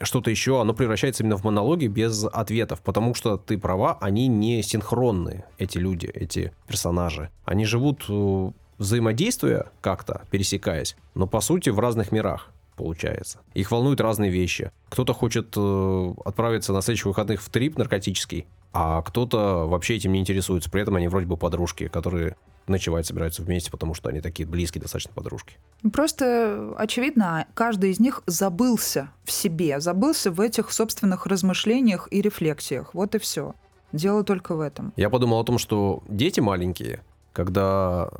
что-то 0.02 0.30
еще, 0.30 0.60
оно 0.60 0.72
превращается 0.72 1.22
именно 1.22 1.36
в 1.36 1.44
монологи 1.44 1.86
без 1.86 2.24
ответов, 2.24 2.80
потому 2.80 3.14
что 3.14 3.36
ты 3.36 3.58
права, 3.58 3.98
они 4.00 4.28
не 4.28 4.62
синхронны, 4.62 5.44
эти 5.58 5.78
люди, 5.78 6.06
эти 6.06 6.52
персонажи. 6.68 7.30
Они 7.44 7.64
живут 7.64 8.04
э, 8.08 8.50
взаимодействуя 8.78 9.66
как-то, 9.80 10.22
пересекаясь, 10.30 10.96
но 11.14 11.26
по 11.26 11.40
сути 11.40 11.70
в 11.70 11.80
разных 11.80 12.12
мирах 12.12 12.50
получается. 12.76 13.40
Их 13.54 13.70
волнуют 13.70 14.00
разные 14.00 14.30
вещи. 14.30 14.70
Кто-то 14.90 15.14
хочет 15.14 15.54
э, 15.56 16.14
отправиться 16.24 16.72
на 16.72 16.82
следующих 16.82 17.06
выходных 17.06 17.42
в 17.42 17.48
трип 17.48 17.78
наркотический, 17.78 18.46
а 18.72 19.02
кто-то 19.02 19.66
вообще 19.66 19.96
этим 19.96 20.12
не 20.12 20.20
интересуется. 20.20 20.70
При 20.70 20.82
этом 20.82 20.94
они 20.96 21.08
вроде 21.08 21.26
бы 21.26 21.36
подружки, 21.36 21.88
которые 21.88 22.36
ночевать 22.68 23.06
собираются 23.06 23.42
вместе, 23.42 23.70
потому 23.70 23.94
что 23.94 24.08
они 24.08 24.20
такие 24.20 24.48
близкие 24.48 24.82
достаточно 24.82 25.12
подружки. 25.14 25.56
Просто, 25.92 26.74
очевидно, 26.76 27.46
каждый 27.54 27.90
из 27.90 28.00
них 28.00 28.22
забылся 28.26 29.10
в 29.24 29.32
себе, 29.32 29.80
забылся 29.80 30.30
в 30.30 30.40
этих 30.40 30.72
собственных 30.72 31.26
размышлениях 31.26 32.08
и 32.10 32.20
рефлексиях. 32.20 32.94
Вот 32.94 33.14
и 33.14 33.18
все. 33.18 33.54
Дело 33.92 34.24
только 34.24 34.54
в 34.54 34.60
этом. 34.60 34.92
Я 34.96 35.10
подумал 35.10 35.40
о 35.40 35.44
том, 35.44 35.58
что 35.58 36.02
дети 36.08 36.40
маленькие, 36.40 37.02
когда 37.32 38.10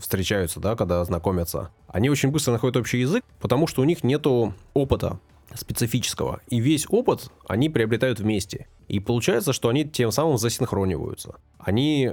встречаются, 0.00 0.60
да, 0.60 0.76
когда 0.76 1.04
знакомятся, 1.04 1.70
они 1.88 2.08
очень 2.08 2.30
быстро 2.30 2.52
находят 2.52 2.76
общий 2.76 3.00
язык, 3.00 3.24
потому 3.40 3.66
что 3.66 3.82
у 3.82 3.84
них 3.84 4.04
нету 4.04 4.54
опыта 4.74 5.18
специфического. 5.54 6.40
И 6.48 6.60
весь 6.60 6.86
опыт 6.88 7.30
они 7.46 7.68
приобретают 7.68 8.20
вместе. 8.20 8.68
И 8.86 9.00
получается, 9.00 9.52
что 9.52 9.68
они 9.68 9.84
тем 9.84 10.12
самым 10.12 10.38
засинхрониваются. 10.38 11.36
Они 11.58 12.12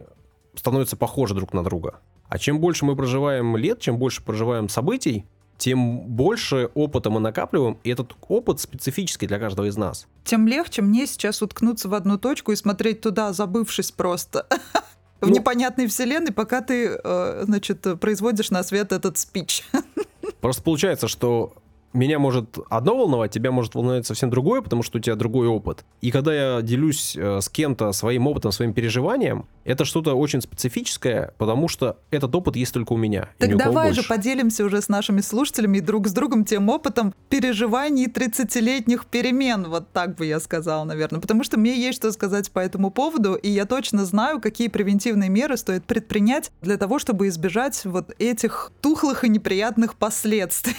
становятся 0.59 0.95
похожи 0.97 1.33
друг 1.33 1.53
на 1.53 1.63
друга. 1.63 2.00
А 2.27 2.38
чем 2.38 2.59
больше 2.59 2.85
мы 2.85 2.95
проживаем 2.95 3.55
лет, 3.57 3.79
чем 3.79 3.97
больше 3.97 4.24
проживаем 4.24 4.67
событий, 4.69 5.25
тем 5.57 6.01
больше 6.01 6.69
опыта 6.74 7.09
мы 7.09 7.19
накапливаем, 7.19 7.77
и 7.83 7.89
этот 7.89 8.13
опыт 8.27 8.59
специфический 8.59 9.27
для 9.27 9.39
каждого 9.39 9.67
из 9.67 9.77
нас. 9.77 10.07
Тем 10.25 10.47
легче 10.47 10.81
мне 10.81 11.07
сейчас 11.07 11.41
уткнуться 11.41 11.88
в 11.88 11.93
одну 11.93 12.17
точку 12.17 12.51
и 12.51 12.55
смотреть 12.55 13.01
туда, 13.01 13.31
забывшись 13.31 13.91
просто 13.91 14.47
в 15.21 15.27
Ну- 15.29 15.35
непонятной 15.35 15.88
вселенной, 15.88 16.33
пока 16.33 16.62
ты, 16.62 17.00
э, 17.01 17.43
значит, 17.45 17.85
производишь 18.01 18.50
на 18.51 18.63
свет 18.63 18.91
этот 18.91 19.17
спич. 19.17 19.63
Просто 20.41 20.62
получается, 20.62 21.07
что 21.07 21.53
меня 21.95 22.19
может 22.19 22.57
одно 22.69 22.95
волновать, 22.97 23.31
тебя 23.31 23.51
может 23.51 23.75
волновать 23.75 24.05
совсем 24.05 24.29
другое, 24.29 24.61
потому 24.61 24.83
что 24.83 24.97
у 24.97 25.01
тебя 25.01 25.15
другой 25.15 25.47
опыт. 25.47 25.85
И 26.01 26.11
когда 26.11 26.33
я 26.33 26.61
делюсь 26.61 27.15
э, 27.15 27.39
с 27.41 27.49
кем-то 27.49 27.91
своим 27.93 28.27
опытом, 28.27 28.51
своим 28.51 28.73
переживанием, 28.73 29.45
это 29.63 29.85
что-то 29.85 30.13
очень 30.13 30.41
специфическое, 30.41 31.33
потому 31.37 31.67
что 31.67 31.97
этот 32.11 32.35
опыт 32.35 32.55
есть 32.55 32.73
только 32.73 32.93
у 32.93 32.97
меня. 32.97 33.29
Так 33.39 33.55
давай 33.57 33.89
же 33.89 34.01
больше. 34.01 34.09
поделимся 34.09 34.65
уже 34.65 34.81
с 34.81 34.89
нашими 34.89 35.21
слушателями 35.21 35.79
и 35.79 35.81
друг 35.81 36.07
с 36.07 36.13
другом 36.13 36.45
тем 36.45 36.69
опытом 36.69 37.13
переживаний 37.29 38.05
30-летних 38.05 39.05
перемен. 39.05 39.67
Вот 39.69 39.91
так 39.91 40.15
бы 40.15 40.25
я 40.25 40.39
сказала, 40.39 40.83
наверное. 40.83 41.19
Потому 41.19 41.43
что 41.43 41.57
мне 41.57 41.75
есть 41.79 41.97
что 41.97 42.11
сказать 42.11 42.51
по 42.51 42.59
этому 42.59 42.91
поводу, 42.91 43.35
и 43.35 43.49
я 43.49 43.65
точно 43.65 44.05
знаю, 44.05 44.39
какие 44.41 44.67
превентивные 44.67 45.29
меры 45.29 45.57
стоит 45.57 45.85
предпринять 45.85 46.51
для 46.61 46.77
того, 46.77 46.99
чтобы 46.99 47.27
избежать 47.27 47.83
вот 47.85 48.13
этих 48.19 48.71
тухлых 48.81 49.23
и 49.23 49.29
неприятных 49.29 49.95
последствий. 49.97 50.75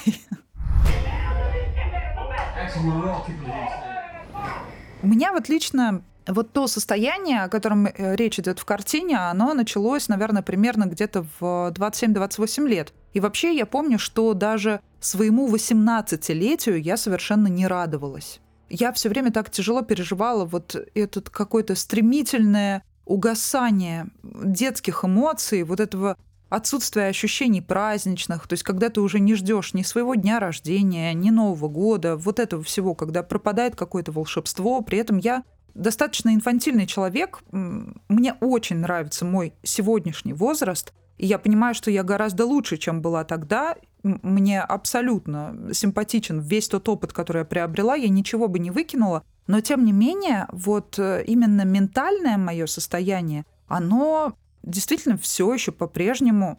У 5.03 5.07
меня 5.07 5.33
вот 5.33 5.49
лично 5.49 6.03
вот 6.27 6.53
то 6.53 6.67
состояние, 6.67 7.43
о 7.43 7.49
котором 7.49 7.87
э, 7.87 8.17
речь 8.17 8.39
идет 8.39 8.59
в 8.59 8.65
картине, 8.65 9.19
оно 9.19 9.55
началось, 9.55 10.09
наверное, 10.09 10.43
примерно 10.43 10.87
где-то 10.87 11.25
в 11.39 11.73
27-28 11.73 12.67
лет. 12.67 12.93
И 13.13 13.21
вообще 13.21 13.55
я 13.55 13.67
помню, 13.67 13.99
что 13.99 14.35
даже 14.35 14.81
своему 15.01 15.49
18-летию 15.49 16.83
я 16.83 16.97
совершенно 16.97 17.47
не 17.47 17.67
радовалась. 17.67 18.41
Я 18.69 18.93
все 18.93 19.09
время 19.09 19.31
так 19.31 19.51
тяжело 19.51 19.83
переживала 19.83 20.45
вот 20.45 20.75
это 20.95 21.21
какое-то 21.21 21.77
стремительное 21.77 22.83
угасание 23.05 24.09
детских 24.25 25.05
эмоций, 25.05 25.63
вот 25.63 25.79
этого 25.79 26.17
отсутствие 26.49 27.09
ощущений 27.09 27.61
праздничных, 27.61 28.47
то 28.47 28.53
есть 28.53 28.63
когда 28.63 28.89
ты 28.89 29.01
уже 29.01 29.19
не 29.19 29.35
ждешь 29.35 29.75
ни 29.75 29.83
своего 29.83 30.15
дня 30.15 30.39
рождения, 30.39 31.13
ни 31.15 31.31
Нового 31.31 31.69
года, 31.69 32.17
вот 32.17 32.39
этого 32.39 32.63
всего, 32.63 32.95
когда 32.95 33.23
пропадает 33.23 33.75
какое-то 33.75 34.13
волшебство, 34.13 34.81
при 34.81 34.99
этом 34.99 35.19
я 35.19 35.43
достаточно 35.75 36.35
инфантильный 36.35 36.87
человек, 36.87 37.43
мне 37.51 38.35
очень 38.41 38.79
нравится 38.79 39.25
мой 39.25 39.55
сегодняшний 39.63 40.33
возраст, 40.33 40.93
и 41.19 41.27
я 41.27 41.39
понимаю, 41.39 41.75
что 41.75 41.91
я 41.91 42.03
гораздо 42.03 42.47
лучше, 42.47 42.77
чем 42.77 43.03
была 43.03 43.25
тогда, 43.25 43.77
мне 44.03 44.61
абсолютно 44.61 45.57
симпатичен 45.73 46.41
весь 46.41 46.69
тот 46.69 46.89
опыт, 46.89 47.13
который 47.13 47.39
я 47.39 47.45
приобрела, 47.45 47.97
я 47.97 48.09
ничего 48.09 48.49
бы 48.49 48.59
не 48.59 48.71
выкинула, 48.71 49.25
но 49.47 49.61
тем 49.61 49.85
не 49.85 49.93
менее, 49.93 50.47
вот 50.53 50.99
э, 50.99 51.25
именно 51.27 51.63
ментальное 51.63 52.37
мое 52.37 52.67
состояние, 52.67 53.45
оно 53.67 54.37
действительно 54.67 55.17
все 55.17 55.53
еще 55.53 55.73
по-прежнему 55.73 56.59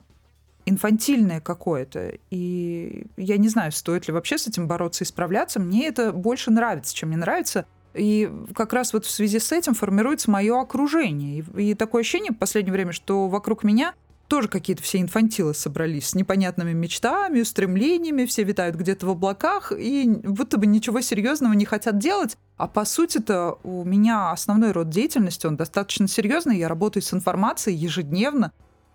инфантильное 0.65 1.39
какое-то. 1.39 2.13
И 2.29 3.05
я 3.15 3.37
не 3.37 3.49
знаю, 3.49 3.71
стоит 3.71 4.07
ли 4.07 4.13
вообще 4.13 4.37
с 4.37 4.47
этим 4.47 4.67
бороться 4.67 5.03
и 5.03 5.07
справляться. 5.07 5.59
Мне 5.59 5.87
это 5.87 6.11
больше 6.11 6.51
нравится, 6.51 6.95
чем 6.95 7.11
не 7.11 7.15
нравится. 7.15 7.65
И 7.93 8.31
как 8.53 8.73
раз 8.73 8.93
вот 8.93 9.05
в 9.05 9.09
связи 9.09 9.39
с 9.39 9.51
этим 9.51 9.73
формируется 9.73 10.29
мое 10.29 10.59
окружение. 10.59 11.39
И, 11.39 11.71
и 11.71 11.73
такое 11.73 12.01
ощущение 12.01 12.31
в 12.31 12.37
последнее 12.37 12.73
время, 12.73 12.91
что 12.91 13.27
вокруг 13.27 13.63
меня 13.63 13.93
тоже 14.27 14.47
какие-то 14.47 14.83
все 14.83 14.99
инфантилы 14.99 15.53
собрались 15.53 16.09
с 16.09 16.15
непонятными 16.15 16.73
мечтами, 16.73 17.41
устремлениями, 17.41 18.25
все 18.25 18.43
витают 18.43 18.75
где-то 18.75 19.05
в 19.05 19.11
облаках 19.11 19.71
и 19.71 20.07
будто 20.23 20.57
бы 20.57 20.65
ничего 20.65 21.01
серьезного 21.01 21.53
не 21.53 21.65
хотят 21.65 21.97
делать. 21.97 22.37
А 22.57 22.67
по 22.67 22.85
сути-то 22.85 23.59
у 23.63 23.83
меня 23.83 24.31
основной 24.31 24.71
род 24.71 24.89
деятельности, 24.89 25.47
он 25.47 25.55
достаточно 25.55 26.07
серьезный. 26.07 26.57
Я 26.57 26.67
работаю 26.67 27.03
с 27.03 27.13
информацией 27.13 27.77
ежедневно 27.77 28.51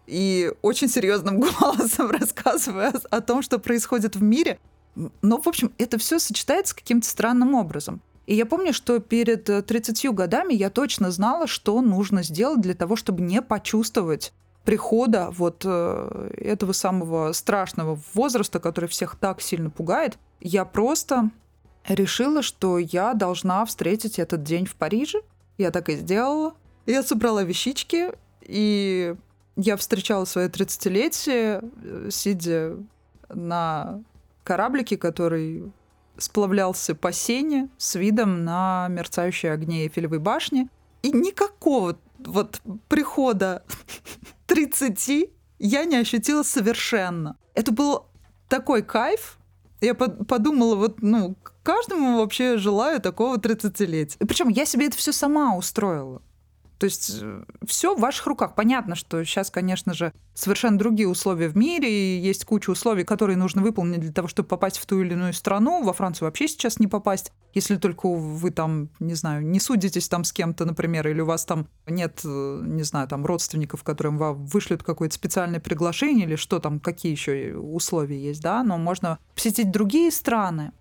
и 0.06 0.52
очень 0.62 0.88
серьезным 0.88 1.40
голосом 1.60 2.10
рассказываю 2.10 2.92
о 3.10 3.20
том, 3.20 3.42
что 3.42 3.58
происходит 3.58 4.16
в 4.16 4.22
мире. 4.22 4.58
Но, 5.22 5.40
в 5.40 5.48
общем, 5.48 5.72
это 5.78 5.98
все 5.98 6.18
сочетается 6.18 6.74
каким-то 6.74 7.08
странным 7.08 7.54
образом. 7.54 8.02
И 8.26 8.34
я 8.34 8.46
помню, 8.46 8.72
что 8.72 8.98
перед 9.00 9.44
30 9.44 10.04
э, 10.04 10.10
годами 10.10 10.54
я 10.54 10.70
точно 10.70 11.10
знала, 11.10 11.46
что 11.46 11.80
нужно 11.80 12.22
сделать 12.22 12.60
для 12.60 12.74
того, 12.74 12.94
чтобы 12.94 13.22
не 13.22 13.42
почувствовать 13.42 14.32
прихода 14.64 15.30
вот 15.30 15.62
э, 15.64 16.30
этого 16.36 16.72
самого 16.72 17.32
страшного 17.32 17.98
возраста, 18.14 18.60
который 18.60 18.88
всех 18.88 19.16
так 19.16 19.40
сильно 19.40 19.70
пугает, 19.70 20.18
я 20.40 20.64
просто 20.64 21.30
решила, 21.86 22.42
что 22.42 22.78
я 22.78 23.14
должна 23.14 23.64
встретить 23.64 24.18
этот 24.18 24.42
день 24.42 24.66
в 24.66 24.74
Париже. 24.74 25.22
Я 25.58 25.70
так 25.70 25.88
и 25.88 25.96
сделала. 25.96 26.54
Я 26.86 27.02
собрала 27.02 27.42
вещички, 27.42 28.12
и 28.40 29.14
я 29.56 29.76
встречала 29.76 30.24
свое 30.24 30.48
30-летие, 30.48 31.70
э, 31.82 32.08
сидя 32.10 32.76
на 33.28 34.02
кораблике, 34.44 34.96
который 34.96 35.72
сплавлялся 36.18 36.94
по 36.94 37.12
сене 37.12 37.68
с 37.78 37.94
видом 37.94 38.44
на 38.44 38.86
мерцающие 38.90 39.52
огни 39.52 39.84
Эйфелевой 39.84 40.18
башни. 40.18 40.68
И 41.02 41.10
никакого 41.10 41.96
вот 42.28 42.60
прихода 42.88 43.64
30 44.46 45.30
я 45.58 45.84
не 45.84 45.96
ощутила 45.96 46.42
совершенно. 46.42 47.36
Это 47.54 47.72
был 47.72 48.06
такой 48.48 48.82
кайф. 48.82 49.38
Я 49.80 49.94
подумала, 49.94 50.76
вот, 50.76 51.02
ну, 51.02 51.36
каждому 51.62 52.18
вообще 52.18 52.56
желаю 52.56 53.00
такого 53.00 53.36
30-летия. 53.36 54.16
Причем 54.26 54.48
я 54.48 54.64
себе 54.64 54.86
это 54.86 54.96
все 54.96 55.12
сама 55.12 55.56
устроила. 55.56 56.22
То 56.82 56.86
есть 56.86 57.18
э, 57.22 57.44
все 57.64 57.94
в 57.94 58.00
ваших 58.00 58.26
руках. 58.26 58.56
Понятно, 58.56 58.96
что 58.96 59.22
сейчас, 59.24 59.52
конечно 59.52 59.94
же, 59.94 60.12
совершенно 60.34 60.76
другие 60.76 61.08
условия 61.08 61.46
в 61.46 61.56
мире, 61.56 61.88
и 61.88 62.18
есть 62.18 62.44
куча 62.44 62.70
условий, 62.70 63.04
которые 63.04 63.36
нужно 63.36 63.62
выполнить 63.62 64.00
для 64.00 64.10
того, 64.10 64.26
чтобы 64.26 64.48
попасть 64.48 64.78
в 64.78 64.86
ту 64.86 65.00
или 65.00 65.12
иную 65.12 65.32
страну. 65.32 65.84
Во 65.84 65.92
Францию 65.92 66.26
вообще 66.26 66.48
сейчас 66.48 66.80
не 66.80 66.88
попасть, 66.88 67.30
если 67.54 67.76
только 67.76 68.08
вы 68.08 68.50
там, 68.50 68.88
не 68.98 69.14
знаю, 69.14 69.46
не 69.46 69.60
судитесь 69.60 70.08
там 70.08 70.24
с 70.24 70.32
кем-то, 70.32 70.64
например, 70.64 71.06
или 71.06 71.20
у 71.20 71.26
вас 71.26 71.44
там 71.44 71.68
нет, 71.86 72.22
э, 72.24 72.62
не 72.64 72.82
знаю, 72.82 73.06
там 73.06 73.24
родственников, 73.24 73.84
которым 73.84 74.18
вам 74.18 74.44
вышлют 74.44 74.82
какое-то 74.82 75.14
специальное 75.14 75.60
приглашение, 75.60 76.26
или 76.26 76.34
что 76.34 76.58
там, 76.58 76.80
какие 76.80 77.12
еще 77.12 77.54
условия 77.54 78.20
есть, 78.20 78.42
да, 78.42 78.64
но 78.64 78.76
можно 78.76 79.20
посетить 79.36 79.70
другие 79.70 80.10
страны. 80.10 80.72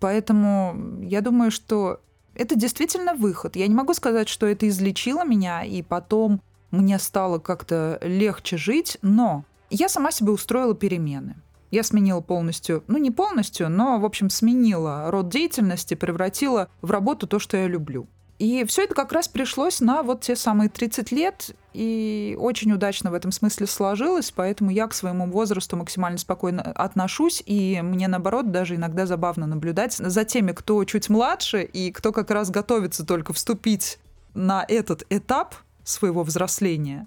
Поэтому 0.00 0.98
я 1.02 1.20
думаю, 1.20 1.52
что 1.52 2.00
это 2.36 2.54
действительно 2.54 3.14
выход. 3.14 3.56
Я 3.56 3.66
не 3.66 3.74
могу 3.74 3.94
сказать, 3.94 4.28
что 4.28 4.46
это 4.46 4.68
излечило 4.68 5.24
меня, 5.24 5.64
и 5.64 5.82
потом 5.82 6.42
мне 6.70 6.98
стало 6.98 7.38
как-то 7.38 7.98
легче 8.02 8.56
жить, 8.56 8.98
но 9.02 9.44
я 9.70 9.88
сама 9.88 10.10
себе 10.10 10.32
устроила 10.32 10.74
перемены. 10.74 11.36
Я 11.70 11.82
сменила 11.82 12.20
полностью, 12.20 12.84
ну 12.86 12.98
не 12.98 13.10
полностью, 13.10 13.68
но, 13.68 13.98
в 13.98 14.04
общем, 14.04 14.30
сменила 14.30 15.10
род 15.10 15.28
деятельности, 15.28 15.94
превратила 15.94 16.68
в 16.80 16.90
работу 16.90 17.26
то, 17.26 17.38
что 17.38 17.56
я 17.56 17.66
люблю. 17.66 18.06
И 18.38 18.64
все 18.64 18.84
это 18.84 18.94
как 18.94 19.12
раз 19.12 19.28
пришлось 19.28 19.80
на 19.80 20.02
вот 20.02 20.20
те 20.20 20.36
самые 20.36 20.68
30 20.68 21.10
лет, 21.10 21.56
и 21.72 22.36
очень 22.38 22.72
удачно 22.72 23.10
в 23.10 23.14
этом 23.14 23.32
смысле 23.32 23.66
сложилось, 23.66 24.30
поэтому 24.30 24.70
я 24.70 24.86
к 24.86 24.94
своему 24.94 25.26
возрасту 25.30 25.76
максимально 25.76 26.18
спокойно 26.18 26.62
отношусь, 26.62 27.42
и 27.46 27.80
мне, 27.82 28.08
наоборот, 28.08 28.50
даже 28.50 28.74
иногда 28.74 29.06
забавно 29.06 29.46
наблюдать 29.46 29.94
за 29.94 30.24
теми, 30.24 30.52
кто 30.52 30.84
чуть 30.84 31.08
младше, 31.08 31.62
и 31.62 31.90
кто 31.92 32.12
как 32.12 32.30
раз 32.30 32.50
готовится 32.50 33.06
только 33.06 33.32
вступить 33.32 33.98
на 34.34 34.64
этот 34.68 35.04
этап 35.08 35.54
своего 35.82 36.22
взросления. 36.22 37.06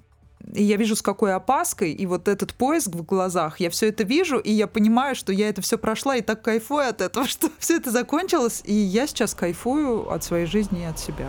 И 0.53 0.63
я 0.63 0.77
вижу, 0.77 0.95
с 0.95 1.01
какой 1.01 1.33
опаской, 1.33 1.91
и 1.91 2.05
вот 2.05 2.27
этот 2.27 2.53
поиск 2.53 2.89
в 2.89 3.03
глазах, 3.03 3.59
я 3.59 3.69
все 3.69 3.89
это 3.89 4.03
вижу, 4.03 4.39
и 4.39 4.51
я 4.51 4.67
понимаю, 4.67 5.15
что 5.15 5.33
я 5.33 5.49
это 5.49 5.61
все 5.61 5.77
прошла, 5.77 6.15
и 6.15 6.21
так 6.21 6.41
кайфую 6.41 6.87
от 6.87 7.01
этого, 7.01 7.27
что 7.27 7.49
все 7.59 7.77
это 7.77 7.91
закончилось, 7.91 8.61
и 8.65 8.73
я 8.73 9.05
сейчас 9.07 9.33
кайфую 9.35 10.09
от 10.11 10.23
своей 10.23 10.45
жизни 10.45 10.81
и 10.81 10.85
от 10.85 10.97
себя. 10.97 11.27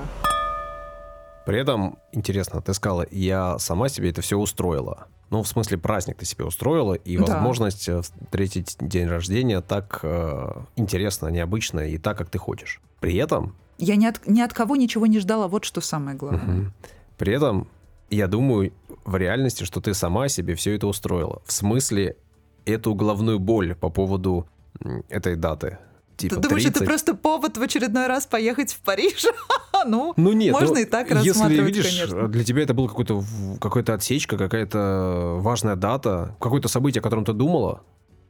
При 1.45 1.59
этом, 1.59 1.99
интересно, 2.13 2.63
ты 2.63 2.73
сказала, 2.75 3.07
я 3.11 3.59
сама 3.59 3.89
себе 3.89 4.11
это 4.11 4.23
все 4.23 4.39
устроила. 4.39 5.09
Ну, 5.31 5.43
в 5.43 5.49
смысле, 5.49 5.79
праздник 5.79 6.19
ты 6.19 6.27
себе 6.27 6.45
устроила, 6.45 6.95
и 6.95 7.17
да. 7.17 7.25
возможность 7.25 7.89
э, 7.89 8.03
встретить 8.03 8.77
день 8.81 9.07
рождения 9.07 9.61
так 9.61 10.01
э, 10.03 10.53
интересно, 10.77 11.29
необычно 11.29 11.81
и 11.81 11.99
так, 11.99 12.19
как 12.19 12.31
ты 12.31 12.39
хочешь. 12.39 12.81
При 13.01 13.17
этом... 13.17 13.55
Я 13.79 13.97
ни 13.97 14.07
от, 14.07 14.27
ни 14.27 14.41
от 14.41 14.53
кого 14.53 14.77
ничего 14.77 15.07
не 15.07 15.21
ждала, 15.21 15.49
вот 15.49 15.65
что 15.65 15.81
самое 15.81 16.17
главное. 16.17 16.63
Угу. 16.63 16.73
При 17.17 17.33
этом 17.33 17.69
я 18.17 18.27
думаю 18.27 18.73
в 19.05 19.17
реальности, 19.17 19.65
что 19.65 19.81
ты 19.81 19.95
сама 19.95 20.29
себе 20.29 20.55
все 20.55 20.75
это 20.75 20.87
устроила. 20.87 21.43
В 21.45 21.53
смысле, 21.53 22.17
эту 22.65 22.95
головную 22.95 23.39
боль 23.39 23.75
по 23.75 23.91
поводу 23.91 24.47
этой 25.09 25.37
даты. 25.37 25.79
Типа 26.17 26.37
ты 26.37 26.43
думаешь, 26.43 26.65
30. 26.65 26.77
это 26.77 26.85
просто 26.85 27.15
повод 27.15 27.57
в 27.57 27.63
очередной 27.63 28.07
раз 28.07 28.27
поехать 28.27 28.73
в 28.73 28.81
Париж? 28.81 29.25
ну, 29.87 30.13
ну, 30.17 30.33
нет, 30.33 30.53
можно 30.53 30.75
ну, 30.75 30.81
и 30.81 30.85
так 30.85 31.11
рассматривать, 31.11 31.75
если, 31.75 31.89
видишь, 31.89 32.09
конечно. 32.09 32.29
для 32.29 32.45
тебя 32.45 32.63
это 32.63 32.75
был 32.75 32.89
какой-то 32.89 33.25
какая-то 33.59 33.95
отсечка, 33.95 34.37
какая-то 34.37 35.39
важная 35.39 35.77
дата, 35.77 36.37
какое-то 36.39 36.69
событие, 36.69 37.01
о 37.01 37.03
котором 37.03 37.25
ты 37.25 37.33
думала, 37.33 37.83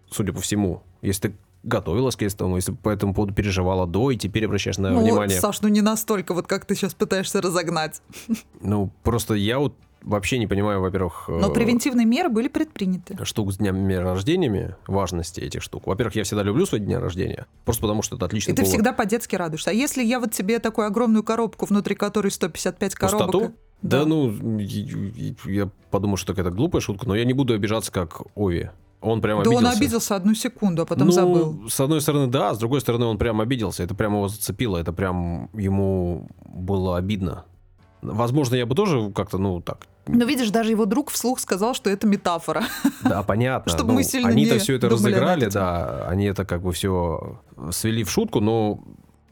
судя 0.09 0.33
по 0.33 0.40
всему, 0.40 0.85
если 1.03 1.29
ты 1.29 1.35
готовилась 1.62 2.16
к 2.16 2.23
этому, 2.23 2.57
если 2.57 2.73
по 2.73 2.88
этому 2.88 3.14
поводу 3.14 3.35
переживала 3.35 3.87
до, 3.87 4.11
и 4.11 4.16
теперь 4.16 4.46
обращаешь 4.46 4.79
на 4.79 4.90
ну, 4.90 5.03
внимание. 5.03 5.38
Саш, 5.38 5.61
ну 5.62 5.68
не 5.68 5.83
настолько, 5.83 6.35
вот 6.35 6.46
как 6.46 6.64
ты 6.64 6.75
сейчас 6.75 6.94
пытаешься 6.94 7.40
разогнать. 7.40 8.03
Ну, 8.62 8.90
просто 9.03 9.35
я 9.35 9.59
вот 9.59 9.75
вообще 10.03 10.38
не 10.38 10.46
понимаю, 10.46 10.81
во-первых... 10.81 11.27
Но 11.29 11.51
э, 11.51 11.53
превентивные 11.53 12.07
меры 12.07 12.29
были 12.29 12.49
предприняты. 12.49 13.18
Штук 13.25 13.53
с 13.53 13.57
днями 13.57 13.94
рождениями, 13.94 14.77
важности 14.87 15.40
этих 15.40 15.62
штук. 15.62 15.87
Во-первых, 15.87 16.14
я 16.16 16.25
всегда 16.25 16.42
люблю 16.42 16.66
свои 16.66 16.81
дни 16.81 16.96
рождения, 16.96 17.46
просто 17.64 17.83
потому 17.83 18.03
что 18.03 18.16
это 18.16 18.27
отличный 18.27 18.53
И 18.53 18.57
ты 18.57 18.64
всегда 18.64 18.92
по-детски 18.92 19.37
радуешься. 19.37 19.70
А 19.70 19.73
если 19.73 20.03
я 20.03 20.20
вот 20.20 20.33
тебе 20.33 20.59
такую 20.59 20.87
огромную 20.87 21.23
коробку, 21.23 21.66
внутри 21.66 21.94
которой 21.94 22.31
155 22.31 22.94
коробок... 22.94 23.27
Пустоту? 23.27 23.55
Да. 23.83 24.01
да, 24.01 24.05
ну, 24.07 24.59
я 24.59 25.70
подумал, 25.90 26.16
что 26.16 26.33
это 26.33 26.51
глупая 26.51 26.81
шутка, 26.81 27.07
но 27.09 27.14
я 27.14 27.25
не 27.25 27.33
буду 27.33 27.55
обижаться, 27.55 27.90
как 27.90 28.23
Ови. 28.35 28.70
Он 29.01 29.21
прямо 29.21 29.43
да 29.43 29.51
обиделся. 29.51 29.67
он 29.67 29.77
обиделся 29.77 30.17
одну 30.17 30.35
секунду, 30.35 30.83
а 30.83 30.87
потом 30.87 31.07
ну, 31.07 31.13
забыл. 31.13 31.69
С 31.69 31.81
одной 31.81 32.01
стороны, 32.01 32.27
да, 32.27 32.55
с 32.55 32.59
другой 32.59 32.81
стороны, 32.81 33.07
он 33.07 33.17
прям 33.17 33.41
обиделся. 33.41 33.83
Это 33.83 33.95
прямо 33.95 34.17
его 34.17 34.29
зацепило, 34.29 34.77
это 34.77 34.93
прям 34.93 35.49
ему 35.55 36.29
было 36.45 36.99
обидно. 36.99 37.45
Возможно, 38.03 38.55
я 38.55 38.67
бы 38.67 38.75
тоже 38.75 39.11
как-то, 39.13 39.39
ну, 39.39 39.61
так... 39.61 39.87
Но 40.07 40.25
видишь, 40.25 40.51
даже 40.51 40.71
его 40.71 40.87
друг 40.87 41.11
вслух 41.11 41.39
сказал, 41.39 41.75
что 41.75 41.91
это 41.91 42.07
метафора. 42.07 42.65
Да, 43.03 43.23
понятно. 43.23 43.71
Чтобы 43.77 43.93
мы 43.93 44.03
ну, 44.03 44.09
сильно 44.09 44.29
Они-то 44.29 44.59
все 44.59 44.75
это 44.75 44.89
разыграли, 44.89 45.47
да, 45.47 46.07
они 46.09 46.25
это 46.25 46.45
как 46.45 46.63
бы 46.63 46.73
все 46.73 47.41
свели 47.71 48.03
в 48.03 48.11
шутку, 48.11 48.41
но 48.41 48.81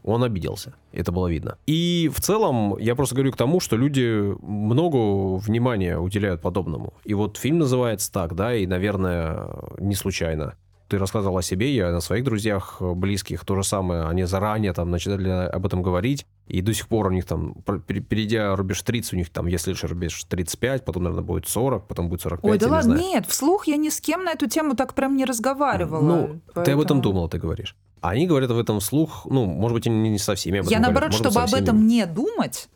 он 0.03 0.23
обиделся. 0.23 0.73
Это 0.91 1.11
было 1.11 1.27
видно. 1.27 1.57
И 1.65 2.09
в 2.13 2.21
целом, 2.21 2.77
я 2.77 2.95
просто 2.95 3.15
говорю 3.15 3.31
к 3.31 3.37
тому, 3.37 3.59
что 3.59 3.75
люди 3.75 4.35
много 4.41 5.37
внимания 5.37 5.97
уделяют 5.97 6.41
подобному. 6.41 6.93
И 7.03 7.13
вот 7.13 7.37
фильм 7.37 7.59
называется 7.59 8.11
так, 8.11 8.35
да, 8.35 8.55
и, 8.55 8.65
наверное, 8.65 9.49
не 9.79 9.95
случайно 9.95 10.55
ты 10.89 10.97
рассказывал 10.97 11.37
о 11.37 11.41
себе, 11.41 11.73
я 11.73 11.91
на 11.91 12.01
своих 12.01 12.23
друзьях 12.23 12.81
близких 12.81 13.45
то 13.45 13.55
же 13.55 13.63
самое, 13.63 14.07
они 14.07 14.23
заранее 14.23 14.73
там 14.73 14.89
начинали 14.89 15.29
об 15.29 15.65
этом 15.65 15.83
говорить, 15.83 16.25
и 16.47 16.61
до 16.61 16.73
сих 16.73 16.87
пор 16.87 17.07
у 17.07 17.11
них 17.11 17.25
там, 17.25 17.53
перейдя 17.85 18.55
рубеж 18.55 18.81
30, 18.81 19.13
у 19.13 19.15
них 19.15 19.29
там, 19.29 19.45
если 19.45 19.69
лишь 19.69 19.83
рубеж 19.83 20.23
35, 20.23 20.83
потом, 20.83 21.03
наверное, 21.03 21.23
будет 21.23 21.47
40, 21.47 21.87
потом 21.87 22.09
будет 22.09 22.21
45, 22.21 22.51
Ой, 22.51 22.57
да 22.57 22.67
ладно, 22.67 22.95
не 22.95 23.13
нет, 23.13 23.27
вслух 23.27 23.67
я 23.67 23.77
ни 23.77 23.89
с 23.89 24.01
кем 24.01 24.23
на 24.23 24.31
эту 24.31 24.47
тему 24.47 24.75
так 24.75 24.95
прям 24.95 25.15
не 25.15 25.25
разговаривала. 25.25 26.01
Ну, 26.01 26.41
поэтому... 26.47 26.65
ты 26.65 26.71
об 26.71 26.81
этом 26.81 27.01
думала, 27.01 27.29
ты 27.29 27.37
говоришь. 27.37 27.75
А 28.01 28.11
они 28.11 28.27
говорят 28.27 28.49
об 28.51 28.57
этом 28.57 28.79
вслух, 28.79 29.25
ну, 29.29 29.45
может 29.45 29.75
быть, 29.75 29.85
не 29.85 30.17
со 30.17 30.35
всеми 30.35 30.59
об 30.59 30.65
этом 30.65 30.71
Я, 30.71 30.79
наоборот, 30.79 31.11
говорят, 31.11 31.31
чтобы 31.31 31.41
об 31.41 31.53
этом 31.53 31.87
не 31.87 32.05
думать, 32.05 32.69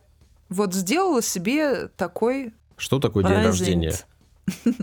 вот 0.49 0.73
сделала 0.73 1.21
себе 1.21 1.87
такой... 1.95 2.53
Что 2.75 2.99
такое 2.99 3.23
день 3.23 3.43
рождения? 3.43 3.95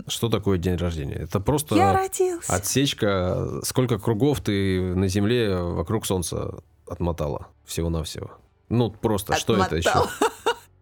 Что 0.07 0.29
такое 0.29 0.57
день 0.57 0.75
рождения? 0.75 1.15
Это 1.15 1.39
просто 1.39 1.75
Я 1.75 1.93
родился. 1.93 2.51
отсечка, 2.51 3.61
сколько 3.63 3.99
кругов 3.99 4.41
ты 4.41 4.95
на 4.95 5.07
Земле 5.07 5.55
вокруг 5.55 6.07
Солнца 6.07 6.55
отмотала 6.87 7.47
всего-навсего. 7.65 8.31
Ну, 8.69 8.89
просто, 8.89 9.35
что 9.35 9.55
это 9.55 9.75
еще? 9.75 10.05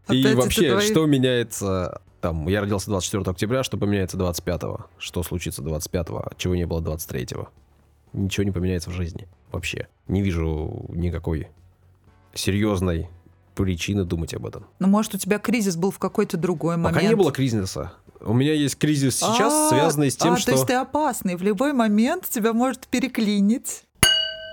И 0.10 0.34
вообще, 0.34 0.80
что 0.80 1.06
меняется 1.06 2.02
там, 2.22 2.48
я 2.48 2.62
родился 2.62 2.88
24 2.88 3.24
октября, 3.30 3.64
что 3.64 3.78
поменяется 3.78 4.18
25-го? 4.18 4.86
Что 4.98 5.24
случится 5.24 5.62
25-го, 5.62 6.32
чего 6.38 6.56
не 6.56 6.66
было 6.66 6.82
23-го? 6.82 7.50
Ничего 8.14 8.44
не 8.44 8.52
поменяется 8.52 8.90
в 8.90 8.94
жизни 8.94 9.28
вообще. 9.52 9.88
Не 10.08 10.22
вижу 10.22 10.86
никакой 10.90 11.50
серьезной 12.34 13.10
причины 13.56 14.06
думать 14.06 14.34
об 14.34 14.46
этом. 14.46 14.66
Ну, 14.80 14.88
может, 14.88 15.16
у 15.16 15.18
тебя 15.18 15.38
кризис 15.38 15.76
был 15.76 15.92
в 15.92 16.00
какой-то 16.00 16.38
другой 16.38 16.78
момент? 16.78 16.96
Пока 16.96 17.08
не 17.08 17.16
было 17.16 17.32
кризиса. 17.32 17.94
У 18.22 18.34
меня 18.34 18.54
есть 18.54 18.78
кризис 18.78 19.18
сейчас, 19.18 19.54
А, 19.54 19.70
связанный 19.70 20.12
с 20.12 20.16
тем, 20.16 20.34
а, 20.34 20.38
что... 20.38 20.48
то 20.48 20.52
есть 20.54 20.68
ты 20.68 20.74
опасный, 20.74 21.36
в 21.36 21.42
любой 21.42 21.74
момент 21.74 22.28
тебя 22.30 22.54
может 22.54 22.88
переклинить. 22.88 23.86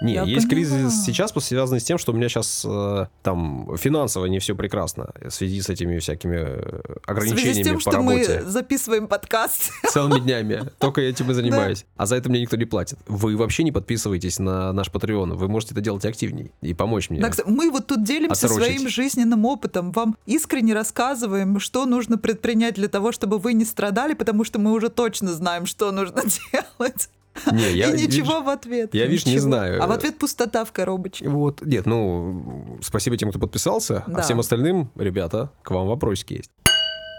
Не, 0.03 0.15
Я 0.15 0.23
есть 0.25 0.49
поняла. 0.49 0.51
кризис 0.51 1.05
сейчас, 1.05 1.33
связанный 1.39 1.81
с 1.81 1.85
тем, 1.85 1.97
что 1.99 2.13
у 2.13 2.15
меня 2.15 2.29
сейчас 2.29 2.65
э, 2.69 3.07
там 3.23 3.77
финансово 3.79 4.27
не 4.27 4.39
все 4.41 4.55
прекрасно 4.55 5.11
в 5.23 5.31
связи 5.31 5.61
с 5.63 5.71
этими 5.71 5.99
всякими 5.99 6.37
э, 6.37 6.57
В 6.57 6.61
связи 6.61 7.01
ограничениями 7.07 7.63
с 7.63 7.65
тем, 7.65 7.75
по 7.77 7.81
что 7.81 7.91
работе. 7.93 8.43
мы 8.45 8.51
записываем 8.51 9.09
подкаст. 9.09 9.71
Целыми 9.91 10.21
днями. 10.21 10.71
Только 10.79 11.01
этим 11.01 11.31
и 11.31 11.35
занимаюсь. 11.35 11.87
А 11.97 12.07
за 12.07 12.17
это 12.17 12.29
мне 12.29 12.41
никто 12.41 12.57
не 12.57 12.67
платит. 12.67 12.99
Вы 13.07 13.37
вообще 13.37 13.63
не 13.65 13.73
подписываетесь 13.73 14.39
на 14.39 14.73
наш 14.73 14.89
Patreon. 14.89 15.35
Вы 15.35 15.49
можете 15.49 15.73
это 15.73 15.81
делать 15.81 16.05
активней 16.05 16.53
и 16.61 16.75
помочь 16.75 17.09
мне. 17.11 17.21
Так, 17.21 17.47
мы 17.47 17.71
вот 17.71 17.87
тут 17.87 18.05
делимся 18.05 18.47
Отсрочить. 18.47 18.77
своим 18.77 18.89
жизненным 18.89 19.45
опытом. 19.47 19.93
Вам 19.93 20.17
искренне 20.27 20.75
рассказываем, 20.75 21.59
что 21.59 21.87
нужно 21.87 22.19
предпринять 22.19 22.75
для 22.75 22.89
того, 22.89 23.13
чтобы 23.13 23.39
вы 23.39 23.55
не 23.55 23.65
страдали, 23.65 24.15
потому 24.15 24.45
что 24.45 24.59
мы 24.59 24.73
уже 24.73 24.89
точно 24.91 25.33
знаем, 25.33 25.65
что 25.67 25.91
нужно 25.91 26.23
делать. 26.53 27.09
Не, 27.53 27.72
я, 27.72 27.90
И 27.90 27.92
ничего 27.92 28.38
видишь, 28.40 28.44
в 28.44 28.49
ответ. 28.49 28.94
я, 28.94 29.07
видишь, 29.07 29.27
не 29.27 29.38
знаю. 29.38 29.83
А 29.83 29.87
в 29.87 29.90
ответ 29.92 30.18
пустота 30.18 30.64
в 30.64 30.72
коробочке. 30.72 31.29
Вот, 31.29 31.62
нет, 31.62 31.87
ну, 31.87 32.79
спасибо 32.83 33.16
тем, 33.16 33.31
кто 33.31 33.38
подписался, 33.38 34.05
Да. 34.07 34.18
а 34.18 34.22
всем 34.22 34.40
остальным, 34.40 34.90
ребята, 34.96 35.51
к 35.62 35.70
вам 35.70 35.87
вопросики 35.87 36.35
есть. 36.35 36.51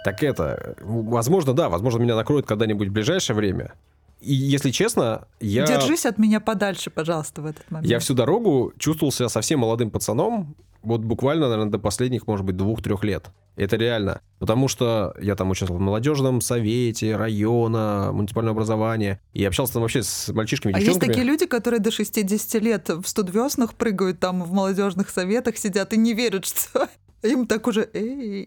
Так 0.03 0.23
это, 0.23 0.75
возможно, 0.81 1.53
да, 1.53 1.69
возможно, 1.69 1.99
меня 1.99 2.15
накроют 2.15 2.45
когда-нибудь 2.45 2.87
в 2.87 2.91
ближайшее 2.91 3.35
время. 3.35 3.73
И 4.19 4.33
если 4.33 4.71
честно, 4.71 5.27
я... 5.39 5.65
Держись 5.65 6.05
от 6.05 6.17
меня 6.17 6.39
подальше, 6.39 6.89
пожалуйста, 6.89 7.41
в 7.41 7.45
этот 7.45 7.69
момент. 7.69 7.87
Я 7.87 7.99
всю 7.99 8.13
дорогу 8.13 8.73
чувствовал 8.77 9.11
себя 9.11 9.29
совсем 9.29 9.59
молодым 9.59 9.91
пацаном, 9.91 10.55
вот 10.83 11.01
буквально, 11.01 11.49
наверное, 11.49 11.71
до 11.71 11.79
последних, 11.79 12.27
может 12.27 12.45
быть, 12.45 12.55
двух-трех 12.55 13.03
лет. 13.03 13.27
Это 13.57 13.75
реально. 13.75 14.21
Потому 14.39 14.67
что 14.67 15.13
я 15.19 15.35
там 15.35 15.49
участвовал 15.49 15.79
в 15.79 15.83
молодежном 15.83 16.41
совете 16.41 17.15
района, 17.15 18.11
муниципального 18.13 18.53
образования, 18.55 19.19
и 19.33 19.43
общался 19.43 19.73
там 19.73 19.81
вообще 19.81 20.03
с 20.03 20.29
мальчишками, 20.29 20.73
А 20.75 20.79
есть 20.79 20.99
такие 20.99 21.25
люди, 21.25 21.45
которые 21.45 21.79
до 21.79 21.91
60 21.91 22.61
лет 22.61 22.89
в 22.89 23.05
студвеснах 23.05 23.73
прыгают 23.73 24.19
там 24.19 24.43
в 24.43 24.53
молодежных 24.53 25.09
советах, 25.09 25.57
сидят 25.57 25.91
и 25.93 25.97
не 25.97 26.13
верят, 26.13 26.45
что 26.45 26.87
им 27.23 27.47
так 27.47 27.67
уже... 27.67 27.89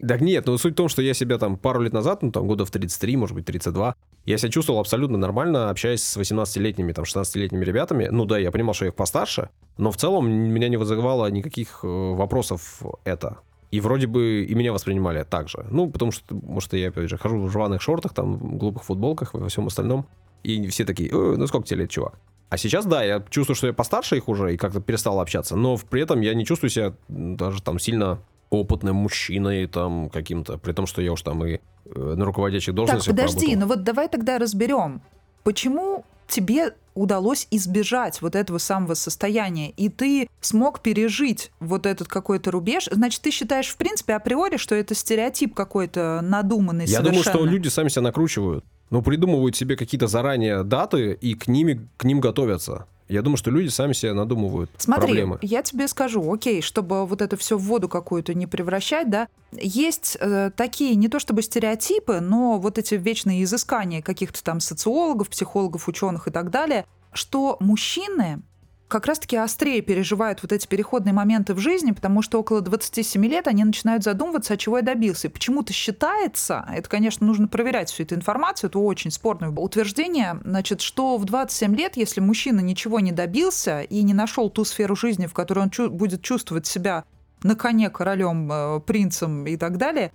Да 0.01 0.17
нет, 0.17 0.45
ну 0.45 0.57
суть 0.57 0.73
в 0.73 0.75
том, 0.77 0.89
что 0.89 1.01
я 1.01 1.13
себя 1.13 1.37
там 1.37 1.57
пару 1.57 1.81
лет 1.81 1.93
назад, 1.93 2.21
ну 2.21 2.31
там 2.31 2.47
года 2.47 2.65
в 2.65 2.71
33, 2.71 3.17
может 3.17 3.35
быть 3.35 3.45
32, 3.45 3.95
я 4.25 4.37
себя 4.37 4.51
чувствовал 4.51 4.79
абсолютно 4.79 5.17
нормально, 5.17 5.69
общаясь 5.69 6.03
с 6.03 6.17
18-летними, 6.17 6.93
там 6.93 7.05
16-летними 7.05 7.63
ребятами. 7.63 8.07
Ну 8.11 8.25
да, 8.25 8.37
я 8.37 8.51
понимал, 8.51 8.73
что 8.73 8.85
я 8.85 8.89
их 8.89 8.95
постарше, 8.95 9.49
но 9.77 9.91
в 9.91 9.97
целом 9.97 10.29
меня 10.29 10.69
не 10.69 10.77
вызывало 10.77 11.29
никаких 11.29 11.79
э, 11.83 11.87
вопросов 11.87 12.81
это. 13.03 13.39
И 13.71 13.79
вроде 13.79 14.07
бы 14.07 14.43
и 14.43 14.53
меня 14.53 14.73
воспринимали 14.73 15.23
так 15.23 15.47
же. 15.47 15.65
Ну, 15.71 15.89
потому 15.89 16.11
что, 16.11 16.35
может, 16.35 16.73
я, 16.73 16.89
опять 16.89 17.09
же, 17.09 17.17
хожу 17.17 17.39
в 17.39 17.55
рваных 17.55 17.81
шортах, 17.81 18.13
там, 18.13 18.35
в 18.35 18.57
глупых 18.57 18.83
футболках, 18.83 19.33
во 19.33 19.47
всем 19.47 19.67
остальном. 19.67 20.05
И 20.43 20.67
все 20.67 20.85
такие, 20.85 21.09
«Э, 21.09 21.35
ну 21.37 21.47
сколько 21.47 21.67
тебе 21.67 21.81
лет, 21.81 21.89
чувак? 21.89 22.19
А 22.49 22.57
сейчас, 22.57 22.85
да, 22.85 23.01
я 23.01 23.23
чувствую, 23.29 23.55
что 23.55 23.67
я 23.67 23.73
постарше 23.73 24.17
их 24.17 24.27
уже 24.27 24.53
и 24.53 24.57
как-то 24.57 24.81
перестал 24.81 25.21
общаться, 25.21 25.55
но 25.55 25.77
при 25.77 26.01
этом 26.01 26.19
я 26.19 26.33
не 26.33 26.45
чувствую 26.45 26.69
себя 26.69 26.93
даже 27.07 27.61
там 27.61 27.79
сильно 27.79 28.19
опытным 28.51 28.97
мужчиной 28.97 29.65
там 29.65 30.09
каким-то, 30.09 30.57
при 30.59 30.73
том, 30.73 30.85
что 30.85 31.01
я 31.01 31.11
уж 31.13 31.21
там 31.23 31.43
и 31.45 31.53
э, 31.53 31.59
на 31.95 32.23
руководящих 32.25 32.67
Так, 32.67 32.75
должностях 32.75 33.15
подожди, 33.15 33.39
поработал. 33.47 33.59
ну 33.61 33.67
вот 33.67 33.83
давай 33.83 34.07
тогда 34.09 34.37
разберем, 34.37 35.01
почему 35.43 36.05
тебе 36.27 36.73
удалось 36.93 37.47
избежать 37.51 38.21
вот 38.21 38.35
этого 38.35 38.57
самого 38.57 38.93
состояния, 38.95 39.69
и 39.71 39.87
ты 39.87 40.27
смог 40.41 40.81
пережить 40.81 41.51
вот 41.61 41.85
этот 41.85 42.09
какой-то 42.09 42.51
рубеж, 42.51 42.89
значит, 42.91 43.21
ты 43.21 43.31
считаешь, 43.31 43.67
в 43.69 43.77
принципе, 43.77 44.13
априори, 44.15 44.57
что 44.57 44.75
это 44.75 44.93
стереотип 44.93 45.55
какой-то 45.55 46.19
надуманный 46.21 46.85
Я 46.85 46.99
думаю, 46.99 47.21
что 47.21 47.31
совершенно? 47.31 47.49
люди 47.51 47.67
сами 47.69 47.87
себя 47.87 48.01
накручивают. 48.03 48.65
Ну, 48.89 49.01
придумывают 49.01 49.55
себе 49.55 49.77
какие-то 49.77 50.07
заранее 50.07 50.63
даты 50.63 51.13
и 51.13 51.33
к, 51.33 51.47
ними, 51.47 51.87
к 51.95 52.03
ним 52.03 52.19
готовятся. 52.19 52.87
Я 53.11 53.21
думаю, 53.21 53.35
что 53.35 53.51
люди 53.51 53.67
сами 53.67 53.91
себе 53.91 54.13
надумывают 54.13 54.71
Смотри, 54.77 55.07
проблемы. 55.07 55.39
я 55.41 55.61
тебе 55.63 55.89
скажу, 55.89 56.33
окей, 56.33 56.61
чтобы 56.61 57.05
вот 57.05 57.21
это 57.21 57.35
все 57.35 57.57
в 57.57 57.61
воду 57.61 57.89
какую-то 57.89 58.33
не 58.33 58.47
превращать, 58.47 59.09
да, 59.09 59.27
есть 59.51 60.15
э, 60.21 60.49
такие 60.55 60.95
не 60.95 61.09
то 61.09 61.19
чтобы 61.19 61.41
стереотипы, 61.41 62.21
но 62.21 62.57
вот 62.57 62.77
эти 62.77 62.95
вечные 62.95 63.43
изыскания 63.43 64.01
каких-то 64.01 64.41
там 64.41 64.61
социологов, 64.61 65.27
психологов, 65.27 65.89
ученых 65.89 66.29
и 66.29 66.31
так 66.31 66.51
далее, 66.51 66.85
что 67.11 67.57
мужчины 67.59 68.41
как 68.91 69.05
раз-таки 69.05 69.37
острее 69.37 69.81
переживают 69.81 70.43
вот 70.43 70.51
эти 70.51 70.67
переходные 70.67 71.13
моменты 71.13 71.53
в 71.53 71.59
жизни, 71.59 71.91
потому 71.91 72.21
что 72.21 72.39
около 72.39 72.59
27 72.59 73.25
лет 73.25 73.47
они 73.47 73.63
начинают 73.63 74.03
задумываться, 74.03 74.53
от 74.53 74.59
чего 74.59 74.77
я 74.77 74.83
добился. 74.83 75.29
И 75.29 75.31
почему-то 75.31 75.71
считается, 75.71 76.67
это, 76.69 76.89
конечно, 76.89 77.25
нужно 77.25 77.47
проверять 77.47 77.89
всю 77.89 78.03
эту 78.03 78.15
информацию, 78.15 78.69
это 78.69 78.79
очень 78.79 79.09
спорное 79.09 79.49
утверждение, 79.49 80.39
значит, 80.43 80.81
что 80.81 81.17
в 81.17 81.23
27 81.23 81.73
лет, 81.75 81.95
если 81.95 82.19
мужчина 82.19 82.59
ничего 82.59 82.99
не 82.99 83.13
добился 83.13 83.81
и 83.81 84.03
не 84.03 84.13
нашел 84.13 84.49
ту 84.49 84.65
сферу 84.65 84.95
жизни, 84.97 85.25
в 85.25 85.33
которой 85.33 85.59
он 85.59 85.69
чу- 85.69 85.89
будет 85.89 86.21
чувствовать 86.21 86.67
себя 86.67 87.05
на 87.43 87.55
коне 87.55 87.89
королем, 87.89 88.51
э, 88.51 88.79
принцем 88.81 89.47
и 89.47 89.55
так 89.55 89.77
далее, 89.77 90.11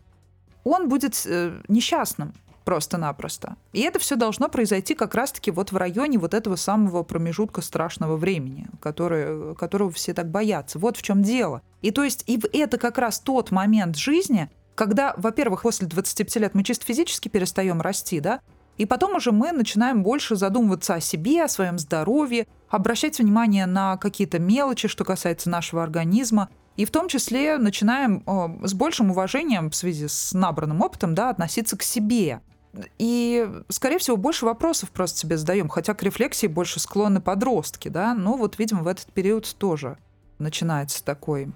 он 0.65 0.91
будет 0.91 1.23
э, 1.25 1.63
несчастным 1.69 2.35
просто-напросто. 2.67 3.57
И 3.73 3.81
это 3.81 3.99
все 4.01 4.17
должно 4.17 4.49
произойти 4.49 4.95
как 4.95 5.15
раз-таки 5.15 5.53
вот 5.53 5.71
в 5.71 5.77
районе 5.77 6.19
вот 6.19 6.35
этого 6.35 6.57
самого 6.57 7.05
промежутка 7.05 7.63
страшного 7.63 8.17
времени, 8.17 8.67
который, 8.81 9.55
которого 9.55 9.93
все 9.93 10.13
так 10.13 10.31
боятся. 10.31 10.81
Вот 10.81 10.97
в 10.97 11.03
чем 11.03 11.23
дело. 11.23 11.63
И 11.81 11.93
то 11.93 12.03
есть 12.03 12.25
и 12.27 12.39
это 12.53 12.77
как 12.77 12.99
раз 12.99 13.21
тот 13.21 13.53
момент 13.53 13.97
жизни, 13.97 14.51
когда, 14.75 15.15
во-первых, 15.17 15.63
после 15.63 15.87
25 15.87 16.37
лет 16.37 16.55
мы 16.55 16.65
чисто 16.65 16.85
физически 16.85 17.29
перестаем 17.29 17.81
расти, 17.81 18.19
да, 18.19 18.41
и 18.79 18.85
потом 18.85 19.15
уже 19.15 19.31
мы 19.31 19.53
начинаем 19.53 20.03
больше 20.03 20.35
задумываться 20.35 20.95
о 20.95 21.01
себе, 21.01 21.45
о 21.45 21.49
своем 21.49 21.79
здоровье, 21.79 22.47
обращать 22.69 23.19
внимание 23.19 23.67
на 23.67 23.97
какие-то 23.97 24.41
мелочи, 24.41 24.89
что 24.89 25.05
касается 25.05 25.49
нашего 25.49 25.85
организма, 25.85 26.51
и 26.77 26.85
в 26.85 26.91
том 26.91 27.09
числе 27.09 27.57
начинаем 27.59 28.23
э, 28.27 28.67
с 28.67 28.75
большим 28.75 29.13
уважением 29.13 29.71
в 29.71 29.77
связи 29.77 30.09
с 30.09 30.35
набранным 30.35 30.83
опытом 30.83 31.15
да, 31.15 31.31
относиться 31.31 31.79
к 31.79 31.83
себе. 31.83 32.41
И, 32.99 33.49
скорее 33.69 33.99
всего, 33.99 34.17
больше 34.17 34.45
вопросов 34.45 34.91
просто 34.91 35.19
себе 35.19 35.37
задаем, 35.37 35.69
хотя 35.69 35.95
к 35.95 36.03
рефлексии 36.03 36.47
больше 36.47 36.81
склонны 36.81 37.21
подростки, 37.21 37.89
да, 37.89 38.15
но 38.15 38.37
вот, 38.37 38.59
видимо, 38.59 38.83
в 38.83 38.87
этот 38.87 39.07
период 39.07 39.55
тоже 39.59 39.97
начинается 40.39 41.05
такой 41.05 41.49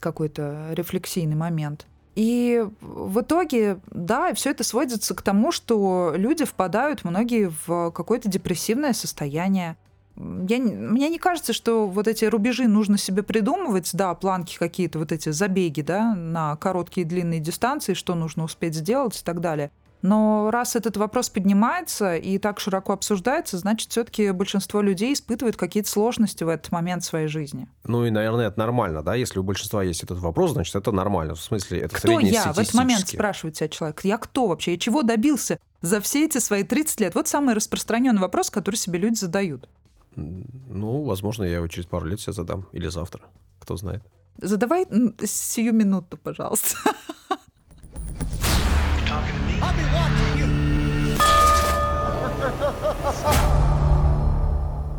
какой-то 0.00 0.68
рефлексийный 0.72 1.36
момент. 1.36 1.86
И 2.14 2.64
в 2.80 3.20
итоге, 3.20 3.78
да, 3.90 4.32
все 4.34 4.50
это 4.50 4.62
сводится 4.62 5.14
к 5.14 5.22
тому, 5.22 5.50
что 5.50 6.12
люди 6.16 6.44
впадают 6.44 7.04
многие 7.04 7.52
в 7.66 7.90
какое-то 7.90 8.28
депрессивное 8.28 8.92
состояние. 8.92 9.76
Я, 10.16 10.58
не- 10.58 10.74
мне 10.74 11.08
не 11.08 11.18
кажется, 11.18 11.52
что 11.52 11.88
вот 11.88 12.06
эти 12.06 12.24
рубежи 12.24 12.68
нужно 12.68 12.98
себе 12.98 13.24
придумывать, 13.24 13.90
да, 13.94 14.14
планки 14.14 14.56
какие-то, 14.56 15.00
вот 15.00 15.10
эти 15.10 15.30
забеги, 15.30 15.80
да, 15.80 16.14
на 16.14 16.54
короткие 16.56 17.04
и 17.04 17.08
длинные 17.08 17.40
дистанции, 17.40 17.94
что 17.94 18.14
нужно 18.14 18.44
успеть 18.44 18.76
сделать 18.76 19.20
и 19.20 19.24
так 19.24 19.40
далее. 19.40 19.72
Но 20.04 20.50
раз 20.50 20.76
этот 20.76 20.98
вопрос 20.98 21.30
поднимается 21.30 22.14
и 22.14 22.36
так 22.36 22.60
широко 22.60 22.92
обсуждается, 22.92 23.56
значит, 23.56 23.90
все-таки 23.90 24.32
большинство 24.32 24.82
людей 24.82 25.14
испытывают 25.14 25.56
какие-то 25.56 25.88
сложности 25.88 26.44
в 26.44 26.50
этот 26.50 26.70
момент 26.72 27.04
своей 27.04 27.26
жизни. 27.26 27.68
Ну 27.84 28.04
и, 28.04 28.10
наверное, 28.10 28.48
это 28.48 28.58
нормально, 28.58 29.02
да? 29.02 29.14
Если 29.14 29.38
у 29.38 29.42
большинства 29.42 29.82
есть 29.82 30.02
этот 30.02 30.18
вопрос, 30.18 30.52
значит, 30.52 30.74
это 30.74 30.92
нормально. 30.92 31.34
В 31.34 31.40
смысле, 31.40 31.80
это 31.80 31.96
Кто 31.96 32.20
я 32.20 32.52
в 32.52 32.58
этот 32.58 32.74
момент, 32.74 33.08
спрашивает 33.08 33.56
тебя 33.56 33.68
человек? 33.68 34.04
Я 34.04 34.18
кто 34.18 34.46
вообще? 34.46 34.72
Я 34.72 34.78
чего 34.78 35.00
добился 35.00 35.58
за 35.80 36.02
все 36.02 36.26
эти 36.26 36.36
свои 36.36 36.64
30 36.64 37.00
лет? 37.00 37.14
Вот 37.14 37.26
самый 37.26 37.54
распространенный 37.54 38.20
вопрос, 38.20 38.50
который 38.50 38.76
себе 38.76 38.98
люди 38.98 39.14
задают. 39.14 39.70
Ну, 40.16 41.02
возможно, 41.04 41.44
я 41.44 41.54
его 41.54 41.68
через 41.68 41.86
пару 41.86 42.04
лет 42.04 42.20
себе 42.20 42.34
задам. 42.34 42.68
Или 42.72 42.88
завтра. 42.88 43.22
Кто 43.58 43.78
знает. 43.78 44.02
Задавай 44.36 44.86
сию 45.24 45.72
минуту, 45.72 46.18
пожалуйста. 46.18 46.76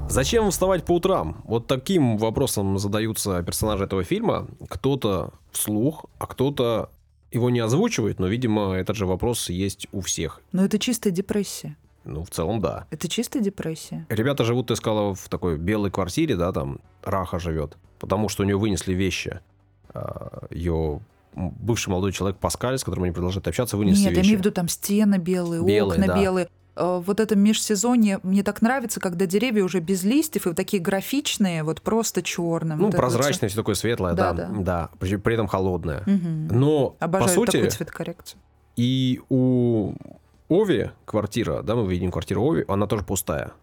Зачем 0.10 0.50
вставать 0.52 0.86
по 0.86 0.94
утрам? 0.94 1.42
Вот 1.46 1.68
таким 1.68 2.18
вопросом 2.18 2.78
задаются 2.78 3.42
персонажи 3.44 3.84
этого 3.84 4.04
фильма. 4.04 4.48
Кто-то 4.70 5.34
вслух, 5.52 6.06
а 6.20 6.28
кто-то 6.28 6.90
его 7.32 7.50
не 7.50 7.60
озвучивает, 7.60 8.20
но, 8.20 8.28
видимо, 8.28 8.74
этот 8.74 8.96
же 8.96 9.06
вопрос 9.06 9.50
есть 9.50 9.88
у 9.92 10.02
всех. 10.02 10.42
Но 10.52 10.64
это 10.64 10.80
чистая 10.80 11.12
депрессия. 11.12 11.76
Ну, 12.06 12.24
в 12.24 12.30
целом, 12.30 12.62
да. 12.62 12.86
Это 12.92 13.10
чистая 13.10 13.42
депрессия. 13.44 14.06
Ребята 14.10 14.44
живут, 14.44 14.68
ты 14.68 14.76
сказала, 14.76 15.16
в 15.16 15.28
такой 15.28 15.58
белой 15.58 15.90
квартире, 15.92 16.36
да, 16.36 16.52
там 16.54 16.80
Раха 17.04 17.40
живет, 17.40 17.78
потому 18.00 18.30
что 18.30 18.44
у 18.44 18.46
нее 18.46 18.58
вынесли 18.58 18.94
вещи. 18.94 19.40
А, 19.90 20.46
Ее 20.52 21.02
бывший 21.36 21.90
молодой 21.90 22.12
человек 22.14 22.38
Паскаль, 22.38 22.78
с 22.78 22.84
которым 22.84 23.06
они 23.06 23.12
продолжают 23.14 23.48
общаться, 23.48 23.76
вынес 23.76 23.98
Нет, 23.98 24.02
все 24.02 24.10
я 24.12 24.16
вещи. 24.16 24.28
имею 24.28 24.38
в 24.38 24.42
виду 24.42 24.52
там 24.52 24.68
стены 24.70 25.18
белые, 25.18 25.62
Белые, 25.66 26.00
окна 26.00 26.08
да. 26.14 26.22
белые. 26.22 26.48
Э, 26.76 27.02
Вот 27.06 27.20
это 27.20 27.36
межсезонье 27.36 28.20
мне 28.24 28.44
так 28.44 28.62
нравится, 28.62 29.00
когда 29.00 29.26
деревья 29.26 29.64
уже 29.64 29.80
без 29.80 30.04
листьев 30.04 30.46
и 30.46 30.50
вот 30.50 30.56
такие 30.56 30.82
графичные, 30.82 31.64
вот 31.64 31.82
просто 31.82 32.22
черным. 32.22 32.80
Ну, 32.80 32.92
прозрачное, 32.92 33.50
все 33.50 33.58
такое 33.58 33.76
светлое, 33.76 34.14
да, 34.14 34.34
Да, 34.34 34.48
да, 34.48 34.60
да. 34.60 34.90
при, 35.00 35.34
этом 35.34 35.48
холодное. 35.48 36.02
Угу. 36.02 36.56
Но, 36.56 36.96
Обожаю 37.00 37.30
по 37.30 37.34
сути, 37.34 37.52
такую 37.52 37.72
цветокоррекцию. 37.72 38.40
и 38.76 39.22
у 39.30 39.94
Ови 40.50 40.92
квартира, 41.06 41.62
да, 41.64 41.76
мы 41.76 41.90
видим 41.90 42.12
квартиру 42.12 42.44
Ови, 42.44 42.66
она 42.68 42.88
тоже 42.88 43.04
пустая. 43.04 43.54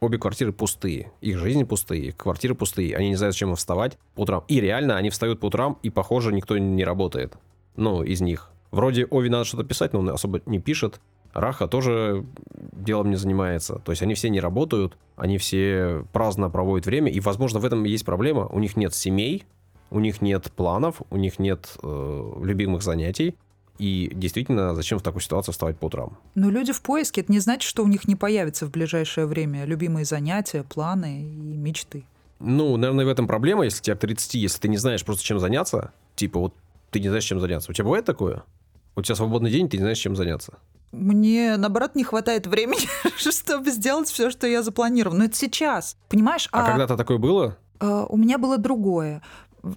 Обе 0.00 0.18
квартиры 0.18 0.52
пустые. 0.52 1.10
Их 1.22 1.38
жизни 1.38 1.64
пустые, 1.64 2.08
их 2.08 2.16
квартиры 2.18 2.54
пустые. 2.54 2.94
Они 2.96 3.08
не 3.08 3.16
знают, 3.16 3.34
зачем 3.34 3.48
им 3.50 3.56
вставать 3.56 3.96
по 4.14 4.20
утрам. 4.22 4.44
И 4.46 4.60
реально, 4.60 4.96
они 4.98 5.08
встают 5.08 5.40
по 5.40 5.46
утрам, 5.46 5.78
и, 5.82 5.88
похоже, 5.88 6.34
никто 6.34 6.58
не 6.58 6.84
работает. 6.84 7.32
Ну, 7.76 8.02
из 8.02 8.20
них. 8.20 8.50
Вроде 8.72 9.06
Ови 9.10 9.30
надо 9.30 9.44
что-то 9.44 9.64
писать, 9.64 9.94
но 9.94 10.00
он 10.00 10.10
особо 10.10 10.42
не 10.44 10.58
пишет. 10.58 11.00
Раха 11.36 11.68
тоже 11.68 12.24
делом 12.72 13.10
не 13.10 13.16
занимается. 13.16 13.80
То 13.84 13.92
есть 13.92 14.02
они 14.02 14.14
все 14.14 14.30
не 14.30 14.40
работают, 14.40 14.96
они 15.16 15.38
все 15.38 16.04
праздно 16.12 16.48
проводят 16.50 16.86
время, 16.86 17.10
и, 17.10 17.20
возможно, 17.20 17.60
в 17.60 17.64
этом 17.64 17.84
и 17.84 17.90
есть 17.90 18.04
проблема. 18.04 18.46
У 18.46 18.58
них 18.58 18.76
нет 18.76 18.94
семей, 18.94 19.44
у 19.90 20.00
них 20.00 20.22
нет 20.22 20.50
планов, 20.56 21.02
у 21.10 21.16
них 21.16 21.38
нет 21.38 21.76
э, 21.82 22.32
любимых 22.42 22.82
занятий. 22.82 23.36
И 23.78 24.10
действительно, 24.14 24.74
зачем 24.74 24.98
в 24.98 25.02
такой 25.02 25.20
ситуации 25.20 25.52
вставать 25.52 25.78
по 25.78 25.86
утрам? 25.86 26.16
Но 26.34 26.48
люди 26.48 26.72
в 26.72 26.80
поиске, 26.80 27.20
это 27.20 27.30
не 27.30 27.40
значит, 27.40 27.68
что 27.68 27.84
у 27.84 27.88
них 27.88 28.08
не 28.08 28.16
появится 28.16 28.64
в 28.66 28.70
ближайшее 28.70 29.26
время 29.26 29.66
любимые 29.66 30.06
занятия, 30.06 30.62
планы 30.62 31.20
и 31.22 31.56
мечты. 31.56 32.04
Ну, 32.38 32.76
наверное, 32.78 33.04
в 33.04 33.08
этом 33.08 33.26
проблема, 33.26 33.64
если 33.64 33.82
тебе 33.82 33.96
к 33.96 34.00
30, 34.00 34.34
если 34.34 34.60
ты 34.60 34.68
не 34.68 34.78
знаешь 34.78 35.04
просто 35.04 35.24
чем 35.24 35.38
заняться, 35.38 35.92
типа 36.14 36.38
вот 36.38 36.54
ты 36.90 37.00
не 37.00 37.08
знаешь, 37.08 37.24
чем 37.24 37.40
заняться. 37.40 37.70
У 37.70 37.74
тебя 37.74 37.84
бывает 37.84 38.06
такое? 38.06 38.44
У 38.96 39.02
тебя 39.02 39.14
свободный 39.14 39.50
день, 39.50 39.68
ты 39.68 39.76
не 39.76 39.82
знаешь, 39.82 39.98
чем 39.98 40.16
заняться. 40.16 40.58
Мне, 40.90 41.56
наоборот, 41.56 41.94
не 41.94 42.04
хватает 42.04 42.46
времени, 42.46 42.88
чтобы 43.16 43.70
сделать 43.70 44.08
все, 44.08 44.30
что 44.30 44.46
я 44.46 44.62
запланировала. 44.62 45.18
Но 45.18 45.24
это 45.24 45.36
сейчас, 45.36 45.96
понимаешь? 46.08 46.48
А, 46.52 46.66
когда-то 46.66 46.96
такое 46.96 47.18
было? 47.18 47.56
э, 47.80 48.06
у 48.08 48.16
меня 48.16 48.38
было 48.38 48.58
другое. 48.58 49.22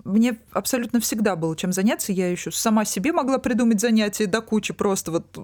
Мне 0.04 0.38
абсолютно 0.52 1.00
всегда 1.00 1.36
было 1.36 1.56
чем 1.56 1.74
заняться. 1.74 2.12
Я 2.12 2.30
еще 2.30 2.52
сама 2.52 2.86
себе 2.86 3.12
могла 3.12 3.40
придумать 3.40 3.82
занятия 3.82 4.28
до 4.28 4.42
кучи 4.42 4.74
просто 4.74 5.12
вот 5.12 5.38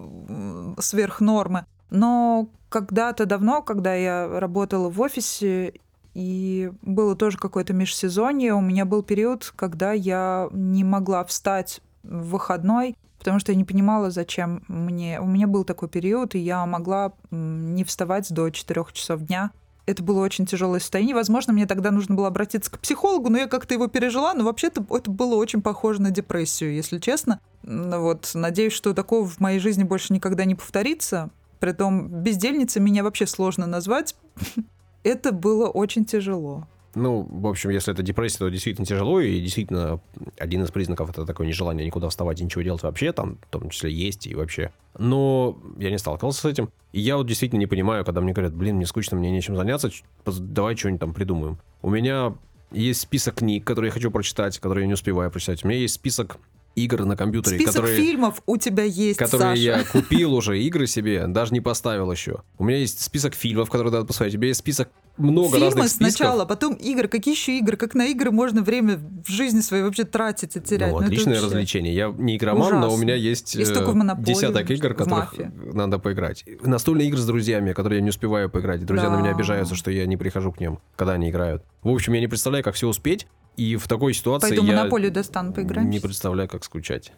сверх 0.80 1.20
нормы. 1.20 1.66
Но 1.90 2.48
когда-то 2.70 3.26
давно, 3.26 3.62
когда 3.62 3.96
я 3.96 4.28
работала 4.40 4.90
в 4.90 5.02
офисе, 5.02 5.74
и 6.14 6.72
было 6.82 7.16
тоже 7.16 7.38
какое-то 7.38 7.74
межсезонье, 7.74 8.54
у 8.54 8.62
меня 8.62 8.86
был 8.86 9.04
период, 9.04 9.52
когда 9.56 9.92
я 9.92 10.48
не 10.52 10.84
могла 10.84 11.26
встать 11.26 11.82
в 12.04 12.30
выходной, 12.30 12.96
потому 13.26 13.40
что 13.40 13.52
я 13.52 13.58
не 13.58 13.64
понимала, 13.64 14.12
зачем 14.12 14.64
мне. 14.68 15.20
У 15.20 15.26
меня 15.26 15.48
был 15.48 15.64
такой 15.64 15.90
период, 15.90 16.36
и 16.36 16.40
я 16.40 16.64
могла 16.68 17.14
не 17.32 17.84
вставать 17.84 18.32
до 18.32 18.52
4 18.52 18.86
часов 18.94 19.22
дня. 19.22 19.50
Это 19.88 20.04
было 20.04 20.24
очень 20.24 20.46
тяжелое 20.46 20.80
состояние. 20.80 21.16
Возможно, 21.16 21.52
мне 21.52 21.66
тогда 21.66 21.90
нужно 21.90 22.14
было 22.14 22.28
обратиться 22.28 22.70
к 22.70 22.78
психологу, 22.78 23.30
но 23.30 23.40
я 23.40 23.48
как-то 23.48 23.74
его 23.74 23.88
пережила. 23.88 24.36
Но 24.36 24.44
вообще-то 24.44 24.86
это 24.96 25.10
было 25.10 25.38
очень 25.38 25.64
похоже 25.64 26.04
на 26.04 26.12
депрессию, 26.12 26.76
если 26.76 27.00
честно. 27.00 27.40
Вот, 27.64 28.30
надеюсь, 28.36 28.74
что 28.74 28.94
такого 28.94 29.28
в 29.28 29.40
моей 29.40 29.58
жизни 29.58 29.84
больше 29.84 30.14
никогда 30.14 30.46
не 30.46 30.54
повторится. 30.54 31.32
Притом 31.60 32.08
бездельницей 32.08 32.80
меня 32.80 33.04
вообще 33.04 33.26
сложно 33.26 33.66
назвать. 33.66 34.16
Это 35.04 35.32
было 35.32 35.68
очень 35.68 36.06
тяжело. 36.06 36.68
Ну, 36.96 37.28
в 37.30 37.48
общем, 37.48 37.70
если 37.70 37.94
это 37.94 38.02
депрессия, 38.04 38.40
то 38.40 38.50
действительно 38.50 38.86
тяжело, 38.86 39.20
и 39.20 39.40
действительно 39.42 40.00
один 40.38 40.64
из 40.64 40.72
признаков 40.72 41.10
это 41.10 41.26
такое 41.26 41.46
нежелание 41.46 41.86
никуда 41.86 42.10
вставать 42.10 42.40
и 42.40 42.44
ничего 42.46 42.62
делать 42.62 42.84
вообще, 42.84 43.12
там, 43.12 43.38
в 43.42 43.50
том 43.52 43.70
числе 43.70 43.92
есть 43.92 44.28
и 44.28 44.34
вообще. 44.34 44.72
Но 44.98 45.58
я 45.78 45.92
не 45.92 45.98
сталкивался 45.98 46.42
с 46.42 46.46
этим. 46.46 46.70
И 46.94 47.02
я 47.02 47.18
вот 47.18 47.28
действительно 47.28 47.60
не 47.60 47.68
понимаю, 47.68 48.06
когда 48.06 48.22
мне 48.22 48.32
говорят, 48.32 48.54
блин, 48.56 48.78
мне 48.78 48.86
скучно, 48.86 49.18
мне 49.18 49.30
нечем 49.30 49.56
заняться, 49.58 49.92
давай 50.26 50.78
что-нибудь 50.78 51.02
там 51.02 51.14
придумаем. 51.14 51.60
У 51.82 51.90
меня 51.90 52.34
есть 52.72 53.02
список 53.02 53.36
книг, 53.36 53.66
которые 53.66 53.90
я 53.90 53.94
хочу 53.94 54.10
прочитать, 54.10 54.58
которые 54.60 54.84
я 54.84 54.88
не 54.88 54.94
успеваю 54.94 55.30
прочитать. 55.30 55.64
У 55.64 55.68
меня 55.68 55.80
есть 55.80 55.96
список 55.96 56.38
игр 56.76 57.06
на 57.06 57.16
компьютере, 57.16 57.58
Список 57.58 57.76
которые... 57.76 57.98
фильмов 57.98 58.42
у 58.46 58.58
тебя 58.58 58.84
есть, 58.84 59.18
которые 59.18 59.56
Саша. 59.56 59.62
я 59.62 59.84
купил 59.86 60.34
уже, 60.34 60.62
игры 60.62 60.88
себе, 60.88 61.26
даже 61.28 61.54
не 61.54 61.62
поставил 61.62 62.12
еще. 62.12 62.42
У 62.58 62.66
меня 62.66 62.78
есть 62.78 63.02
список 63.02 63.34
фильмов, 63.34 63.70
которые 63.70 63.94
надо 63.94 64.06
посмотреть. 64.06 64.36
У 64.36 64.40
меня 64.40 64.50
есть 64.50 64.60
список 64.60 64.90
много 65.18 65.50
Фильмы 65.52 65.66
разных 65.66 65.88
списков. 65.90 66.12
сначала, 66.16 66.46
потом 66.46 66.74
игры. 66.74 67.08
Какие 67.08 67.34
еще 67.34 67.58
игры? 67.58 67.78
Как 67.78 67.94
на 67.96 68.06
игры 68.08 68.32
можно 68.32 68.62
время 68.62 68.98
в 68.98 69.30
жизни 69.30 69.62
своей 69.62 69.84
вообще 69.84 70.04
тратить 70.04 70.56
и 70.58 70.62
терять? 70.62 70.92
Ну, 70.92 70.98
это 70.98 71.06
отличное 71.08 71.34
вообще- 71.36 71.46
развлечение. 71.46 71.96
Я 71.96 72.14
не 72.18 72.36
игроман, 72.38 72.74
но 72.80 72.88
у 72.88 72.90
Ужасно. 72.90 73.02
меня 73.04 73.16
есть 73.16 73.48
столько 73.66 73.92
э, 73.92 74.16
десяток 74.24 74.70
игр, 74.72 74.94
в 74.94 74.98
которых 74.98 75.32
«Мафию». 75.32 75.52
надо 75.74 76.00
поиграть. 76.00 76.44
Настольные 76.64 77.08
игры 77.08 77.20
с 77.20 77.26
друзьями, 77.26 77.74
которые 77.74 78.00
я 78.00 78.04
не 78.04 78.10
успеваю 78.10 78.50
поиграть. 78.50 78.86
Друзья 78.86 79.10
на 79.10 79.16
меня 79.18 79.30
Да. 79.32 79.36
обижаются, 79.36 79.76
что 79.76 79.90
я 79.92 80.06
не 80.06 80.18
прихожу 80.18 80.52
к 80.52 80.60
ним, 80.60 80.80
когда 80.96 81.14
они 81.14 81.30
играют. 81.30 81.64
В 81.82 81.90
общем, 81.90 82.14
я 82.14 82.20
не 82.20 82.28
представляю, 82.28 82.64
как 82.64 82.76
все 82.76 82.88
успеть. 82.88 83.28
И 83.58 83.78
в 83.78 83.88
такой 83.88 84.14
ситуации 84.14 84.50
Пойду 84.50 84.66
я 84.66 84.76
монополию 84.76 85.12
достану, 85.14 85.54
поиграем. 85.54 85.90
не 85.90 86.00
представляю, 86.02 86.50
как 86.50 86.66
скучать. 86.66 87.14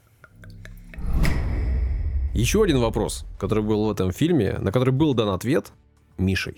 Еще 2.33 2.61
один 2.63 2.77
вопрос, 2.79 3.25
который 3.39 3.63
был 3.63 3.85
в 3.87 3.91
этом 3.91 4.11
фильме, 4.11 4.57
на 4.59 4.71
который 4.71 4.93
был 4.93 5.15
дан 5.15 5.29
ответ 5.29 5.71
Мишей. 6.19 6.57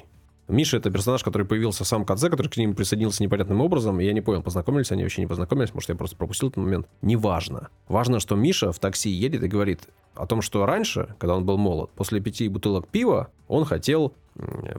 Миша 0.50 0.78
это 0.78 0.90
персонаж, 0.90 1.24
который 1.24 1.46
появился 1.46 1.84
в 1.84 1.88
самом 1.88 2.06
конце, 2.06 2.30
который 2.30 2.48
к 2.48 2.58
ним 2.58 2.76
присоединился 2.76 3.24
непонятным 3.24 3.62
образом, 3.62 4.00
и 4.00 4.06
я 4.06 4.14
не 4.14 4.22
понял, 4.22 4.42
познакомились 4.42 4.92
они 4.92 5.04
вообще 5.04 5.22
не 5.22 5.28
познакомились, 5.28 5.74
может, 5.74 5.90
я 5.90 5.96
просто 5.96 6.18
пропустил 6.18 6.50
этот 6.50 6.64
момент. 6.64 6.88
Неважно. 7.02 7.70
Важно, 7.88 8.20
что 8.20 8.36
Миша 8.36 8.72
в 8.72 8.80
такси 8.80 9.10
едет 9.10 9.44
и 9.44 9.48
говорит 9.48 9.82
о 10.16 10.26
том, 10.26 10.42
что 10.42 10.66
раньше, 10.66 11.16
когда 11.20 11.36
он 11.36 11.46
был 11.46 11.58
молод, 11.58 11.92
после 11.92 12.20
пяти 12.20 12.50
бутылок 12.50 12.88
пива, 12.88 13.30
он 13.48 13.64
хотел 13.66 14.14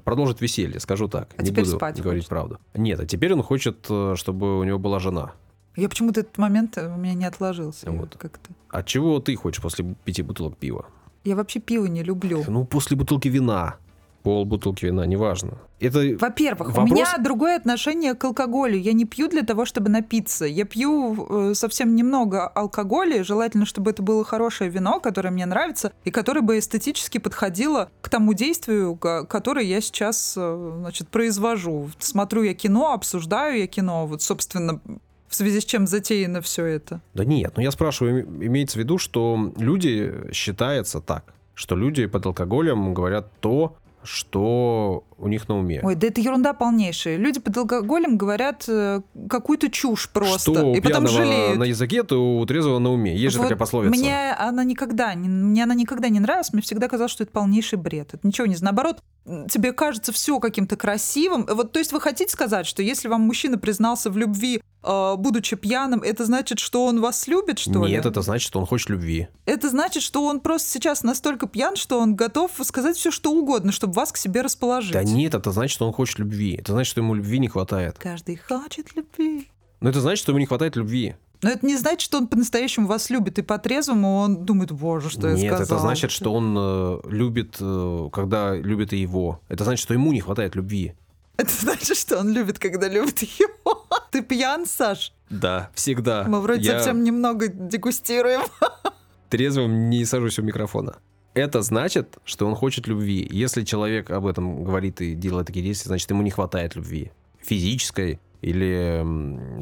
продолжить 0.05 0.41
веселье, 0.41 0.81
скажу 0.81 1.09
так. 1.09 1.29
А 1.37 1.43
не 1.43 1.51
теперь 1.51 1.65
буду 1.65 1.77
спать 1.77 2.01
говорить 2.01 2.25
хочет. 2.25 2.31
правду. 2.31 2.59
Нет, 2.75 3.01
а 3.01 3.07
теперь 3.07 3.33
он 3.33 3.43
хочет, 3.43 3.87
э, 3.89 4.15
чтобы 4.17 4.59
у 4.59 4.65
него 4.65 4.79
была 4.79 4.99
жена. 4.99 5.33
Я 5.77 5.89
почему-то 5.89 6.21
этот 6.21 6.37
момент 6.39 6.79
э, 6.79 6.93
у 6.93 6.97
меня 6.97 7.15
не 7.15 7.25
отложился. 7.25 7.91
Вот. 7.91 8.17
Как-то. 8.17 8.51
От 8.71 8.87
чего 8.87 9.21
ты 9.21 9.37
хочешь 9.37 9.63
после 9.63 9.95
пяти 10.05 10.23
бутылок 10.23 10.57
пива? 10.57 10.87
Я 11.25 11.37
вообще 11.37 11.61
пиво 11.61 11.87
не 11.87 12.03
люблю. 12.03 12.43
Ну, 12.49 12.65
после 12.65 12.97
бутылки 12.97 13.29
вина. 13.29 13.77
Пол 14.23 14.45
бутылки 14.45 14.85
вина, 14.85 15.07
неважно. 15.07 15.53
Это 15.81 16.01
Во-первых, 16.19 16.69
у 16.69 16.73
Вопрос- 16.73 16.91
меня 16.91 17.07
другое 17.19 17.57
отношение 17.57 18.15
к 18.15 18.23
алкоголю. 18.25 18.77
Я 18.79 18.93
не 18.93 19.07
пью 19.07 19.29
для 19.29 19.43
того, 19.43 19.65
чтобы 19.65 19.89
напиться. 19.89 20.45
Я 20.45 20.67
пью 20.67 21.51
э, 21.51 21.55
совсем 21.55 21.95
немного 21.97 22.47
алкоголя. 22.47 23.25
Желательно, 23.25 23.65
чтобы 23.65 23.91
это 23.93 24.03
было 24.03 24.23
хорошее 24.25 24.69
вино, 24.69 25.01
которое 25.01 25.31
мне 25.31 25.47
нравится, 25.47 25.93
и 26.05 26.11
которое 26.11 26.43
бы 26.43 26.59
эстетически 26.59 27.17
подходило 27.17 27.89
к 28.03 28.11
тому 28.11 28.35
действию, 28.35 28.95
ко- 28.97 29.25
которое 29.25 29.65
я 29.65 29.81
сейчас 29.81 30.35
э, 30.37 30.73
значит, 30.81 31.09
произвожу. 31.09 31.89
Смотрю 31.99 32.43
я 32.43 32.53
кино, 32.55 32.93
обсуждаю 32.93 33.59
я 33.59 33.67
кино. 33.67 34.07
Вот, 34.07 34.21
собственно, 34.21 34.81
в 35.29 35.35
связи 35.35 35.61
с 35.61 35.65
чем 35.65 35.87
затеяно 35.87 36.43
все 36.43 36.65
это. 36.67 37.01
Да 37.15 37.25
нет, 37.25 37.55
ну 37.57 37.63
я 37.63 37.71
спрашиваю, 37.71 38.21
им- 38.27 38.45
имеется 38.45 38.77
в 38.77 38.81
виду, 38.81 38.99
что 38.99 39.53
люди 39.57 40.13
считается 40.33 41.01
так, 41.01 41.25
что 41.55 41.77
люди 41.77 42.07
под 42.07 42.27
алкоголем 42.27 42.93
говорят 42.95 43.31
то, 43.41 43.77
что 44.05 45.05
у 45.21 45.29
них 45.29 45.49
на 45.49 45.59
уме. 45.59 45.81
Ой, 45.83 45.95
да 45.95 46.07
это 46.07 46.21
ерунда 46.21 46.53
полнейшая. 46.53 47.17
Люди 47.17 47.41
под 47.41 47.57
алкоголем 47.57 48.17
говорят 48.17 48.65
э, 48.69 49.03
какую-то 49.29 49.71
чушь 49.71 50.09
просто. 50.11 50.53
Что 50.53 50.75
и 50.75 50.81
потом 50.81 51.07
жалеют. 51.07 51.59
на 51.59 51.65
языке, 51.65 52.03
то 52.03 52.39
у 52.39 52.47
трезвого 52.47 52.79
на 52.79 52.91
уме. 52.91 53.15
Есть 53.17 53.35
же 53.35 53.39
Вот 53.39 53.45
такая 53.45 53.59
пословица. 53.59 53.91
Мне 53.91 54.33
она 54.33 54.65
никогда, 54.65 55.15
не- 55.15 55.29
мне 55.29 55.65
она 55.65 55.75
никогда 55.75 56.09
не 56.09 56.21
нравилась. 56.21 56.53
Мне 56.53 56.63
всегда 56.63 56.89
казалось, 56.89 57.13
что 57.13 57.23
это 57.25 57.33
полнейший 57.33 57.79
бред. 57.79 58.15
Это 58.15 58.27
ничего 58.27 58.47
не 58.47 58.57
знаю. 58.57 58.75
Наоборот, 58.75 59.03
тебе 59.51 59.73
кажется 59.73 60.13
все 60.13 60.41
каким-то 60.41 60.77
красивым. 60.77 61.47
Вот, 61.49 61.73
то 61.73 61.79
есть 61.79 61.93
вы 61.93 62.01
хотите 62.01 62.33
сказать, 62.33 62.67
что 62.67 62.83
если 62.83 63.09
вам 63.09 63.23
мужчина 63.23 63.59
признался 63.59 64.11
в 64.11 64.17
любви, 64.17 64.63
э, 64.83 65.15
будучи 65.17 65.57
пьяным, 65.57 66.01
это 66.03 66.25
значит, 66.25 66.59
что 66.59 66.87
он 66.87 67.01
вас 67.01 67.27
любит, 67.29 67.59
что 67.59 67.85
ли? 67.85 67.93
Нет, 67.93 68.07
это 68.07 68.23
значит, 68.23 68.47
что 68.47 68.59
он 68.59 68.67
хочет 68.67 68.89
любви. 68.91 69.29
Это 69.45 69.69
значит, 69.69 70.03
что 70.03 70.25
он 70.25 70.41
просто 70.41 70.71
сейчас 70.71 71.03
настолько 71.03 71.47
пьян, 71.47 71.77
что 71.77 72.01
он 72.01 72.15
готов 72.15 72.51
сказать 72.63 72.97
все, 72.97 73.11
что 73.11 73.31
угодно, 73.33 73.73
чтобы 73.73 73.93
вас 73.93 74.13
к 74.13 74.17
себе 74.17 74.41
расположить. 74.43 74.93
Да 74.93 75.01
нет, 75.15 75.35
это 75.35 75.53
значит, 75.53 75.75
что 75.75 75.87
он 75.87 75.93
хочет 75.93 76.19
любви. 76.19 76.55
Это 76.55 76.73
значит, 76.73 76.91
что 76.91 77.01
ему 77.01 77.15
любви 77.15 77.39
не 77.39 77.49
хватает. 77.49 77.99
Каждый 77.99 78.37
хочет 78.37 78.95
любви. 78.97 79.49
Но 79.81 79.91
это 79.91 80.01
значит, 80.01 80.23
что 80.23 80.33
ему 80.33 80.39
не 80.39 80.47
хватает 80.47 80.77
любви. 80.77 81.17
Но 81.43 81.51
это 81.51 81.65
не 81.65 81.77
значит, 81.77 82.03
что 82.03 82.19
он 82.19 82.27
по-настоящему 82.27 82.87
вас 82.87 83.09
любит, 83.09 83.39
и 83.39 83.43
по-трезвому 83.43 84.19
он 84.19 84.45
думает, 84.45 84.73
боже, 84.73 85.09
что 85.09 85.29
я 85.29 85.35
Нет, 85.35 85.55
сказал. 85.55 85.65
это 85.65 85.79
значит, 85.79 86.11
что 86.11 86.35
он 86.35 86.55
э, 86.59 87.01
любит, 87.09 87.57
э, 87.61 88.09
когда 88.13 88.55
любит 88.55 88.93
и 88.93 88.99
его. 88.99 89.41
Это 89.49 89.65
значит, 89.65 89.83
что 89.83 89.95
ему 89.95 90.13
не 90.13 90.21
хватает 90.21 90.55
любви. 90.55 90.95
Это 91.39 91.51
значит, 91.59 91.97
что 91.97 92.19
он 92.19 92.31
любит, 92.31 92.59
когда 92.59 92.89
любит 92.89 93.23
его. 93.23 93.87
Ты 94.11 94.23
пьян, 94.23 94.67
Саш? 94.67 95.15
Да, 95.31 95.71
всегда. 95.75 96.25
Мы 96.29 96.43
вроде 96.43 96.63
Я 96.63 96.79
совсем 96.79 97.03
немного 97.03 97.49
дегустируем. 97.49 98.43
трезвым 99.31 99.89
не 99.89 100.05
сажусь 100.05 100.39
у 100.39 100.43
микрофона. 100.43 100.99
Это 101.35 101.63
значит, 101.63 102.19
что 102.25 102.47
он 102.47 102.55
хочет 102.55 102.87
любви. 102.87 103.27
Если 103.31 103.65
человек 103.65 104.11
об 104.11 104.27
этом 104.27 104.65
говорит 104.65 105.01
и 105.01 105.15
делает 105.15 105.47
такие 105.47 105.65
действия, 105.65 105.89
значит, 105.89 106.11
ему 106.11 106.23
не 106.23 106.31
хватает 106.31 106.75
любви. 106.75 107.13
Физической 107.41 108.21
или 108.41 109.05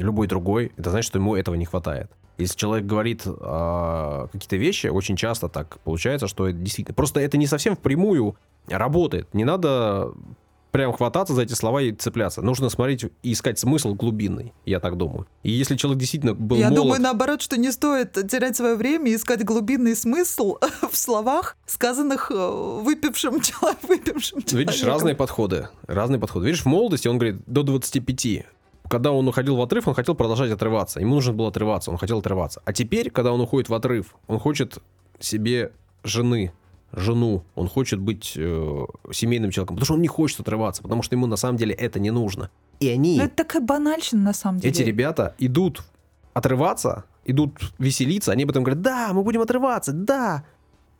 любой 0.01 0.27
другой, 0.27 0.71
это 0.77 0.89
значит, 0.89 1.09
что 1.09 1.19
ему 1.19 1.35
этого 1.35 1.55
не 1.55 1.65
хватает. 1.65 2.09
Если 2.37 2.57
человек 2.57 2.85
говорит 2.85 3.23
э, 3.25 4.27
какие-то 4.31 4.55
вещи, 4.55 4.87
очень 4.87 5.17
часто 5.17 5.49
так 5.49 5.79
получается, 5.81 6.27
что 6.27 6.47
это 6.47 6.57
действительно... 6.57 6.95
Просто 6.95 7.19
это 7.19 7.37
не 7.37 7.47
совсем 7.47 7.75
впрямую 7.75 8.37
работает. 8.67 9.33
Не 9.33 9.43
надо 9.43 10.13
прям 10.71 10.93
хвататься 10.93 11.33
за 11.33 11.43
эти 11.43 11.53
слова 11.53 11.81
и 11.81 11.91
цепляться. 11.91 12.41
Нужно 12.41 12.69
смотреть 12.69 13.05
и 13.23 13.33
искать 13.33 13.59
смысл 13.59 13.93
глубинный, 13.93 14.53
я 14.65 14.79
так 14.79 14.97
думаю. 14.97 15.27
И 15.43 15.51
если 15.51 15.75
человек 15.75 15.99
действительно 15.99 16.33
был 16.33 16.57
Я 16.57 16.69
молод... 16.69 16.83
думаю, 16.83 17.01
наоборот, 17.01 17.41
что 17.41 17.57
не 17.57 17.71
стоит 17.71 18.13
терять 18.13 18.55
свое 18.55 18.75
время 18.75 19.11
и 19.11 19.15
искать 19.15 19.43
глубинный 19.43 19.95
смысл 19.95 20.57
в 20.89 20.95
словах, 20.95 21.57
сказанных 21.65 22.31
э, 22.31 22.79
выпившим, 22.81 23.39
человек, 23.41 23.79
выпившим 23.83 24.41
человеком. 24.43 24.73
Видишь, 24.73 24.83
разные 24.83 25.15
подходы. 25.15 25.69
Разные 25.87 26.19
подходы. 26.19 26.45
Видишь, 26.45 26.63
в 26.63 26.67
молодости 26.67 27.07
он 27.07 27.17
говорит 27.17 27.41
до 27.45 27.63
25. 27.63 28.45
Когда 28.89 29.11
он 29.11 29.27
уходил 29.27 29.55
в 29.55 29.61
отрыв, 29.61 29.87
он 29.87 29.93
хотел 29.93 30.15
продолжать 30.15 30.51
отрываться. 30.51 30.99
Ему 30.99 31.15
нужно 31.15 31.33
было 31.33 31.49
отрываться, 31.49 31.91
он 31.91 31.97
хотел 31.97 32.19
отрываться. 32.19 32.61
А 32.65 32.73
теперь, 32.73 33.11
когда 33.11 33.31
он 33.31 33.39
уходит 33.39 33.69
в 33.69 33.73
отрыв, 33.73 34.15
он 34.27 34.39
хочет 34.39 34.79
себе 35.19 35.71
жены, 36.03 36.53
жену, 36.91 37.43
он 37.55 37.67
хочет 37.67 37.99
быть 37.99 38.33
э, 38.35 38.85
семейным 39.11 39.51
человеком, 39.51 39.75
потому 39.75 39.85
что 39.85 39.93
он 39.95 40.01
не 40.01 40.07
хочет 40.07 40.39
отрываться, 40.39 40.81
потому 40.81 41.03
что 41.03 41.15
ему 41.15 41.27
на 41.27 41.35
самом 41.35 41.57
деле 41.57 41.73
это 41.73 41.99
не 41.99 42.11
нужно. 42.11 42.49
И 42.79 42.87
они... 42.89 43.17
Ну, 43.17 43.23
это 43.23 43.35
такая 43.35 43.61
банальщина 43.61 44.21
на 44.21 44.33
самом 44.33 44.59
деле. 44.59 44.71
Эти 44.71 44.81
ребята 44.81 45.35
идут 45.37 45.83
отрываться, 46.33 47.05
идут 47.25 47.59
веселиться, 47.77 48.31
они 48.31 48.45
потом 48.45 48.63
говорят, 48.63 48.81
да, 48.81 49.11
мы 49.13 49.23
будем 49.23 49.41
отрываться, 49.41 49.91
да. 49.91 50.43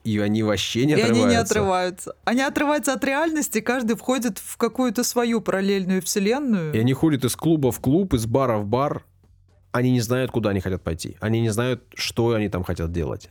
И 0.03 0.17
они 0.19 0.43
вообще 0.43 0.85
не 0.85 0.93
и 0.93 0.95
отрываются. 0.95 1.19
И 1.19 1.23
они 1.23 1.29
не 1.29 1.35
отрываются. 1.35 2.15
Они 2.23 2.41
отрываются 2.41 2.93
от 2.93 3.03
реальности, 3.03 3.59
каждый 3.59 3.95
входит 3.95 4.37
в 4.37 4.57
какую-то 4.57 5.03
свою 5.03 5.41
параллельную 5.41 6.01
вселенную. 6.01 6.73
И 6.73 6.79
они 6.79 6.93
ходят 6.93 7.25
из 7.25 7.35
клуба 7.35 7.71
в 7.71 7.79
клуб, 7.79 8.13
из 8.13 8.25
бара 8.25 8.57
в 8.57 8.65
бар. 8.65 9.03
Они 9.71 9.91
не 9.91 10.01
знают, 10.01 10.31
куда 10.31 10.51
они 10.51 10.61
хотят 10.61 10.81
пойти. 10.83 11.17
Они 11.19 11.41
не 11.41 11.49
знают, 11.49 11.83
что 11.93 12.33
они 12.33 12.49
там 12.49 12.63
хотят 12.63 12.91
делать. 12.91 13.29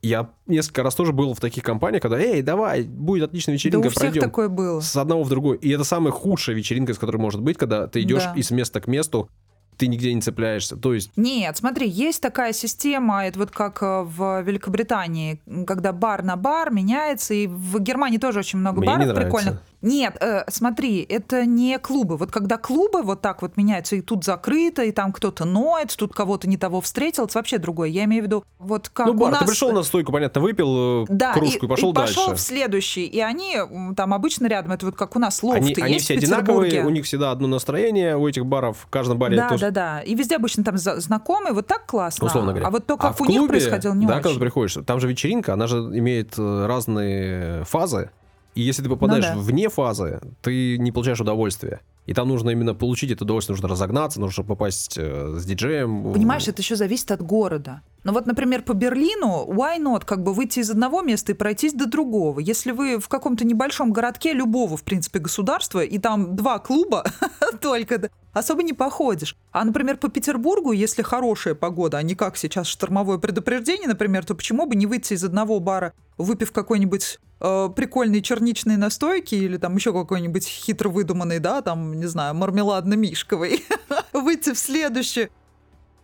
Я 0.00 0.30
несколько 0.46 0.82
раз 0.84 0.94
тоже 0.94 1.12
был 1.12 1.34
в 1.34 1.40
таких 1.40 1.64
компаниях, 1.64 2.02
когда, 2.02 2.18
эй, 2.20 2.40
давай, 2.42 2.82
будет 2.84 3.24
отличная 3.30 3.54
вечеринка, 3.54 3.82
да 3.82 3.88
у 3.88 3.90
всех 3.90 4.00
пройдем. 4.02 4.22
такое 4.22 4.48
было. 4.48 4.80
С 4.80 4.96
одного 4.96 5.24
в 5.24 5.28
другой. 5.28 5.56
И 5.58 5.70
это 5.70 5.82
самая 5.84 6.12
худшая 6.12 6.54
вечеринка, 6.54 6.94
с 6.94 6.98
которой 6.98 7.16
может 7.16 7.40
быть, 7.42 7.58
когда 7.58 7.86
ты 7.88 8.02
идешь 8.02 8.22
Да. 8.24 8.34
из 8.36 8.50
места 8.52 8.80
к 8.80 8.86
месту, 8.86 9.28
ты 9.76 9.86
нигде 9.86 10.12
не 10.12 10.20
цепляешься. 10.20 10.76
То 10.76 10.92
есть 10.92 11.10
Нет, 11.16 11.56
смотри, 11.56 11.88
есть 11.88 12.20
такая 12.20 12.52
система, 12.52 13.24
это 13.26 13.38
вот 13.38 13.50
как 13.52 13.80
э, 13.82 14.02
в 14.02 14.42
Великобритании, 14.42 15.40
когда 15.66 15.92
бар 15.92 16.22
на 16.24 16.36
бар 16.36 16.72
меняется, 16.72 17.34
и 17.34 17.46
в 17.46 17.78
Германии 17.78 18.18
тоже 18.18 18.40
очень 18.40 18.58
много 18.58 18.80
Мне 18.80 18.90
не 18.90 19.06
баров 19.06 19.14
прикольных. 19.14 19.62
Нет, 19.80 20.16
э, 20.20 20.44
смотри, 20.48 21.02
это 21.08 21.46
не 21.46 21.78
клубы. 21.78 22.16
Вот 22.16 22.32
когда 22.32 22.56
клубы 22.56 23.02
вот 23.02 23.20
так 23.20 23.42
вот 23.42 23.56
меняются, 23.56 23.96
и 23.96 24.00
тут 24.00 24.24
закрыто, 24.24 24.82
и 24.82 24.90
там 24.90 25.12
кто-то 25.12 25.44
ноет, 25.44 25.94
тут 25.96 26.14
кого-то 26.14 26.48
не 26.48 26.56
того 26.56 26.80
встретил, 26.80 27.24
это 27.24 27.38
вообще 27.38 27.58
другое. 27.58 27.88
Я 27.88 28.04
имею 28.04 28.22
в 28.22 28.26
виду, 28.26 28.44
вот 28.58 28.88
как 28.88 29.06
ну, 29.06 29.12
у 29.12 29.16
бар, 29.16 29.30
нас... 29.32 29.40
ты 29.40 29.46
пришел 29.46 29.72
на 29.72 29.82
стойку, 29.84 30.10
понятно, 30.12 30.40
выпил 30.40 31.04
э, 31.04 31.06
да, 31.08 31.32
кружку 31.32 31.66
и, 31.66 31.68
пошел 31.68 31.92
дальше. 31.92 32.14
пошел 32.16 32.34
в 32.34 32.40
следующий. 32.40 33.06
И 33.06 33.20
они 33.20 33.56
там 33.96 34.14
обычно 34.14 34.46
рядом, 34.48 34.72
это 34.72 34.86
вот 34.86 34.96
как 34.96 35.14
у 35.14 35.20
нас 35.20 35.42
лофты 35.42 35.58
Они, 35.58 35.68
есть 35.68 35.80
они 35.80 35.98
все 35.98 36.14
одинаковые, 36.14 36.84
у 36.84 36.90
них 36.90 37.04
всегда 37.04 37.30
одно 37.30 37.46
настроение, 37.46 38.16
у 38.16 38.26
этих 38.26 38.46
баров, 38.46 38.78
в 38.80 38.86
каждом 38.88 39.18
баре 39.18 39.36
Да, 39.36 39.48
тоже- 39.48 39.66
да, 39.66 39.70
да. 39.70 40.00
И 40.00 40.14
везде 40.14 40.36
обычно 40.36 40.64
там 40.64 40.76
знакомые, 40.76 41.52
вот 41.52 41.66
так 41.66 41.86
классно. 41.86 42.26
условно 42.26 42.50
говоря. 42.50 42.66
А 42.66 42.70
вот 42.70 42.86
то, 42.86 42.94
А 42.94 42.96
как 42.98 43.16
в 43.16 43.20
у 43.20 43.24
них 43.26 43.38
клубе, 43.38 43.50
происходило, 43.50 43.94
не 43.94 44.06
да, 44.06 44.14
очень. 44.14 44.22
когда 44.22 44.34
ты 44.34 44.40
приходишь, 44.40 44.78
там 44.84 44.98
же 44.98 45.06
вечеринка, 45.06 45.52
она 45.52 45.68
же 45.68 45.78
имеет 45.78 46.34
э, 46.36 46.66
разные 46.66 47.64
фазы, 47.64 48.10
и 48.58 48.62
если 48.62 48.82
ты 48.82 48.88
попадаешь 48.88 49.24
Ну 49.28 49.36
да. 49.36 49.40
вне 49.40 49.68
фазы, 49.68 50.20
ты 50.42 50.78
не 50.78 50.90
получаешь 50.90 51.20
удовольствия. 51.20 51.80
И 52.08 52.14
там 52.14 52.26
нужно 52.26 52.48
именно 52.48 52.74
получить 52.74 53.10
это 53.10 53.24
удовольствие, 53.24 53.52
нужно 53.52 53.68
разогнаться, 53.68 54.18
нужно 54.18 54.42
попасть 54.42 54.96
э, 54.96 55.34
с 55.36 55.44
диджеем. 55.44 56.10
Понимаешь, 56.14 56.48
это 56.48 56.62
еще 56.62 56.74
зависит 56.74 57.10
от 57.10 57.20
города. 57.20 57.82
Ну 58.02 58.14
вот, 58.14 58.24
например, 58.24 58.62
по 58.62 58.72
Берлину, 58.72 59.44
why 59.46 59.78
not, 59.78 60.06
как 60.06 60.22
бы 60.22 60.32
выйти 60.32 60.60
из 60.60 60.70
одного 60.70 61.02
места 61.02 61.32
и 61.32 61.34
пройтись 61.34 61.74
до 61.74 61.86
другого. 61.86 62.40
Если 62.40 62.70
вы 62.70 62.98
в 62.98 63.08
каком-то 63.08 63.44
небольшом 63.44 63.92
городке 63.92 64.32
любого, 64.32 64.78
в 64.78 64.84
принципе, 64.84 65.18
государства, 65.18 65.80
и 65.80 65.98
там 65.98 66.34
два 66.34 66.58
клуба 66.60 67.04
только, 67.60 68.08
особо 68.32 68.62
не 68.62 68.72
походишь. 68.72 69.36
А, 69.52 69.62
например, 69.64 69.98
по 69.98 70.08
Петербургу, 70.08 70.72
если 70.72 71.02
хорошая 71.02 71.54
погода, 71.54 71.98
а 71.98 72.02
не 72.02 72.14
как 72.14 72.38
сейчас 72.38 72.68
штормовое 72.68 73.18
предупреждение, 73.18 73.88
например, 73.88 74.24
то 74.24 74.34
почему 74.34 74.64
бы 74.64 74.76
не 74.76 74.86
выйти 74.86 75.12
из 75.12 75.24
одного 75.24 75.60
бара, 75.60 75.92
выпив 76.16 76.52
какой-нибудь 76.52 77.18
э, 77.40 77.68
прикольной 77.74 78.22
черничной 78.22 78.76
настойки 78.76 79.34
или 79.34 79.56
там 79.56 79.76
еще 79.76 79.92
какой-нибудь 79.92 80.46
хитро 80.46 80.88
выдуманный, 80.88 81.40
да, 81.40 81.62
там, 81.62 81.97
не 81.98 82.06
знаю, 82.06 82.34
мармеладно-мишковый, 82.34 83.64
выйти 84.12 84.52
в 84.52 84.58
следующий, 84.58 85.28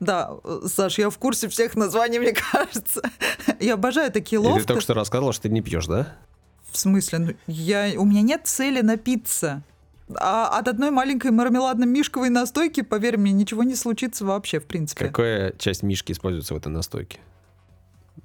да, 0.01 0.33
Саш, 0.67 0.99
я 0.99 1.09
в 1.09 1.19
курсе 1.19 1.49
всех 1.49 1.77
названий, 1.77 2.19
мне 2.19 2.35
кажется. 2.53 3.03
Я 3.61 3.75
обожаю 3.75 4.11
такие 4.13 4.41
И 4.41 4.45
ты 4.45 4.49
лофты. 4.49 4.67
только 4.67 4.83
что 4.83 4.95
рассказывала, 4.95 5.33
что 5.33 5.45
ты 5.45 5.49
не 5.49 5.63
пьешь, 5.63 5.87
да? 5.87 6.17
В 6.71 6.77
смысле? 6.77 7.19
Ну, 7.19 7.35
я... 7.47 7.93
У 7.97 8.05
меня 8.05 8.23
нет 8.23 8.43
цели 8.45 8.81
напиться. 8.81 9.63
А 10.17 10.59
от 10.59 10.69
одной 10.69 10.91
маленькой 10.91 11.31
мармеладно-мишковой 11.31 12.29
настойки, 12.29 12.83
поверь 12.83 13.17
мне, 13.17 13.33
ничего 13.33 13.63
не 13.63 13.75
случится 13.75 14.25
вообще, 14.25 14.61
в 14.61 14.67
принципе. 14.67 15.07
Какая 15.07 15.53
часть 15.53 15.83
мишки 15.83 16.13
используется 16.13 16.53
в 16.55 16.57
этой 16.59 16.69
настойке? 16.69 17.21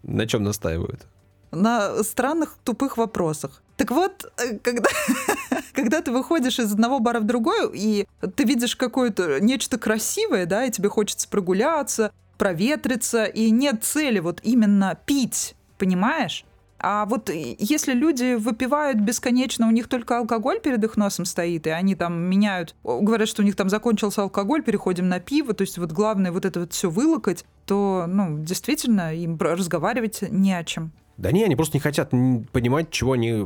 На 0.03 0.27
чем 0.27 0.43
настаивают? 0.43 1.05
На 1.51 2.03
странных 2.03 2.57
тупых 2.63 2.97
вопросах. 2.97 3.61
Так 3.77 3.91
вот, 3.91 4.31
э, 4.37 4.57
когда, 4.59 4.89
когда 5.73 6.01
ты 6.01 6.11
выходишь 6.11 6.59
из 6.59 6.73
одного 6.73 6.99
бара 6.99 7.19
в 7.19 7.25
другой, 7.25 7.71
и 7.73 8.07
ты 8.35 8.43
видишь 8.43 8.75
какое-то 8.75 9.39
нечто 9.39 9.77
красивое, 9.77 10.45
да, 10.45 10.65
и 10.65 10.71
тебе 10.71 10.89
хочется 10.89 11.27
прогуляться, 11.29 12.11
проветриться, 12.37 13.25
и 13.25 13.51
нет 13.51 13.83
цели 13.83 14.19
вот 14.19 14.41
именно 14.43 14.97
пить, 15.05 15.55
понимаешь? 15.77 16.45
А 16.81 17.05
вот 17.05 17.29
если 17.29 17.93
люди 17.93 18.35
выпивают 18.35 18.99
бесконечно, 18.99 19.67
у 19.67 19.71
них 19.71 19.89
только 19.89 20.17
алкоголь 20.17 20.61
перед 20.61 20.83
их 20.83 20.95
носом 20.95 21.25
стоит, 21.25 21.67
и 21.67 21.69
они 21.69 21.95
там 21.95 22.21
меняют, 22.21 22.73
говорят, 22.83 23.27
что 23.27 23.41
у 23.41 23.45
них 23.45 23.57
там 23.57 23.69
закончился 23.69 24.21
алкоголь, 24.21 24.63
переходим 24.63 25.09
на 25.09 25.19
пиво, 25.19 25.53
то 25.53 25.63
есть 25.63 25.77
вот 25.77 25.91
главное 25.91 26.31
вот 26.31 26.45
это 26.45 26.61
вот 26.61 26.71
все 26.71 26.89
вылокать, 26.89 27.43
то, 27.65 28.05
ну, 28.07 28.39
действительно, 28.39 29.13
им 29.13 29.37
разговаривать 29.37 30.21
не 30.21 30.53
о 30.53 30.63
чем. 30.63 30.91
Да 31.19 31.33
не, 31.33 31.43
они 31.43 31.57
просто 31.57 31.75
не 31.75 31.81
хотят 31.81 32.11
понимать, 32.11 32.91
чего 32.91 33.11
они 33.11 33.45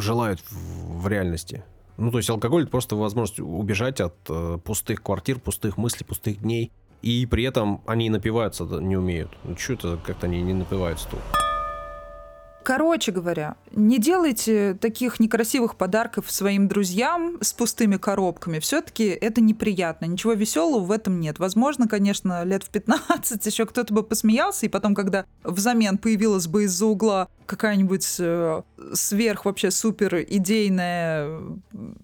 желают 0.00 0.40
в, 0.50 1.06
реальности. 1.06 1.62
Ну, 1.96 2.10
то 2.10 2.18
есть 2.18 2.28
алкоголь 2.28 2.62
это 2.62 2.72
просто 2.72 2.96
возможность 2.96 3.38
убежать 3.38 4.00
от 4.00 4.16
э, 4.28 4.58
пустых 4.64 5.00
квартир, 5.00 5.38
пустых 5.38 5.76
мыслей, 5.76 6.04
пустых 6.04 6.40
дней. 6.40 6.72
И 7.02 7.24
при 7.26 7.44
этом 7.44 7.82
они 7.86 8.10
напиваются 8.10 8.64
да, 8.64 8.80
не 8.80 8.96
умеют. 8.96 9.30
Ну, 9.44 9.56
что 9.56 9.74
это 9.74 9.98
как-то 10.04 10.26
они 10.26 10.42
не 10.42 10.54
напиваются 10.54 11.08
тут? 11.08 11.20
Короче 12.64 13.12
говоря, 13.12 13.56
не 13.72 13.98
делайте 13.98 14.72
таких 14.80 15.20
некрасивых 15.20 15.76
подарков 15.76 16.30
своим 16.30 16.66
друзьям 16.66 17.36
с 17.42 17.52
пустыми 17.52 17.98
коробками. 17.98 18.58
Все-таки 18.58 19.04
это 19.04 19.42
неприятно. 19.42 20.06
Ничего 20.06 20.32
веселого 20.32 20.82
в 20.82 20.90
этом 20.90 21.20
нет. 21.20 21.38
Возможно, 21.38 21.86
конечно, 21.86 22.42
лет 22.42 22.62
в 22.62 22.70
15 22.70 23.44
еще 23.52 23.66
кто-то 23.66 23.92
бы 23.92 24.02
посмеялся, 24.02 24.64
и 24.64 24.70
потом, 24.70 24.94
когда 24.94 25.26
взамен 25.42 25.98
появилась 25.98 26.46
бы 26.46 26.64
из-за 26.64 26.86
угла 26.86 27.28
какая-нибудь 27.44 28.16
э, 28.18 28.62
сверх 28.94 29.44
вообще 29.44 29.70
супер 29.70 30.24
идейная, 30.26 31.42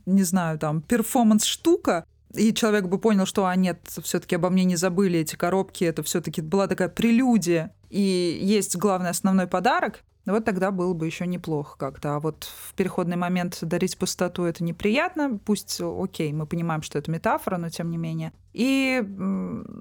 не 0.05 0.23
знаю, 0.25 0.59
там, 0.59 0.83
перформанс-штука, 0.83 2.05
и 2.35 2.53
человек 2.53 2.85
бы 2.85 2.99
понял, 2.99 3.25
что, 3.25 3.47
а 3.47 3.57
нет, 3.57 3.81
все-таки 4.03 4.37
обо 4.37 4.51
мне 4.51 4.65
не 4.65 4.77
забыли 4.77 5.21
эти 5.21 5.37
коробки, 5.37 5.85
это 5.85 6.03
все-таки 6.03 6.43
была 6.43 6.67
такая 6.67 6.91
прелюдия, 6.91 7.75
и 7.89 8.39
есть 8.43 8.77
главный 8.77 9.09
основной 9.09 9.47
подарок, 9.47 10.05
вот 10.27 10.45
тогда 10.45 10.71
было 10.71 10.95
бы 10.95 11.07
еще 11.07 11.27
неплохо 11.27 11.77
как-то. 11.79 12.17
А 12.17 12.21
вот 12.21 12.45
в 12.45 12.75
переходный 12.75 13.17
момент 13.17 13.59
дарить 13.63 13.97
пустоту 13.97 14.45
это 14.45 14.63
неприятно. 14.63 15.39
Пусть, 15.45 15.81
окей, 15.81 16.33
мы 16.33 16.47
понимаем, 16.47 16.83
что 16.83 16.99
это 16.99 17.11
метафора, 17.11 17.57
но 17.57 17.71
тем 17.71 17.91
не 17.91 17.97
менее. 17.97 18.33
И, 18.53 19.03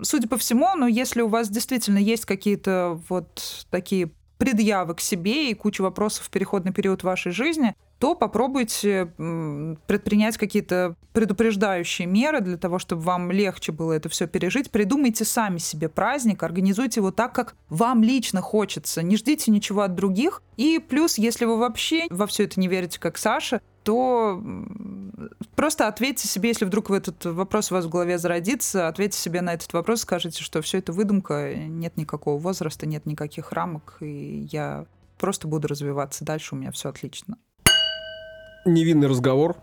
судя 0.04 0.28
по 0.28 0.38
всему, 0.38 0.76
ну, 0.76 0.88
если 0.88 1.22
у 1.22 1.28
вас 1.28 1.50
действительно 1.50 1.98
есть 1.98 2.26
какие-то 2.26 3.02
вот 3.10 3.66
такие 3.70 4.12
предъявы 4.38 4.96
к 4.96 5.02
себе 5.02 5.52
и 5.52 5.54
куча 5.54 5.82
вопросов 5.82 6.26
в 6.26 6.30
переходный 6.30 6.72
период 6.72 7.04
вашей 7.04 7.32
жизни, 7.32 7.76
то 8.00 8.16
попробуйте 8.16 9.12
предпринять 9.86 10.38
какие-то 10.38 10.96
предупреждающие 11.14 12.08
меры 12.08 12.40
для 12.40 12.58
того, 12.58 12.80
чтобы 12.80 13.02
вам 13.02 13.32
легче 13.32 13.72
было 13.72 13.94
это 13.94 14.10
все 14.10 14.26
пережить. 14.26 14.72
Придумайте 14.72 15.26
сами 15.26 15.58
себе 15.58 15.90
праздник, 15.90 16.42
организуйте 16.42 17.02
его 17.02 17.12
так, 17.12 17.36
как 17.36 17.56
вам 17.70 18.02
лично 18.02 18.42
хочется. 18.42 19.04
Не 19.04 19.18
ждите 19.18 19.52
ничего 19.52 19.82
от 19.82 19.96
других. 19.96 20.42
И 20.56 20.80
плюс, 20.80 21.18
если 21.18 21.46
вы 21.46 21.58
вообще 21.58 22.08
во 22.10 22.26
все 22.26 22.46
это 22.46 22.60
не 22.60 22.68
верите, 22.70 23.00
как 23.00 23.18
Саша, 23.18 23.62
то 23.84 24.42
просто 25.56 25.88
ответьте 25.88 26.28
себе, 26.28 26.50
если 26.50 26.66
вдруг 26.66 26.92
этот 26.92 27.26
вопрос 27.26 27.72
у 27.72 27.76
вас 27.76 27.86
в 27.86 27.90
голове 27.90 28.18
зародится, 28.18 28.88
ответьте 28.88 29.18
себе 29.18 29.42
на 29.42 29.54
этот 29.54 29.74
вопрос, 29.74 30.02
скажите, 30.02 30.44
что 30.44 30.62
все 30.62 30.78
это 30.78 30.94
выдумка, 30.94 31.54
нет 31.56 31.98
никакого 31.98 32.40
возраста, 32.40 32.86
нет 32.86 33.06
никаких 33.06 33.52
рамок, 33.52 33.98
и 34.02 34.48
я 34.52 34.86
просто 35.18 35.48
буду 35.48 35.68
развиваться 35.68 36.24
дальше, 36.24 36.56
у 36.56 36.58
меня 36.58 36.72
все 36.72 36.90
отлично. 36.90 37.38
Невинный 38.70 39.08
разговор. 39.08 39.58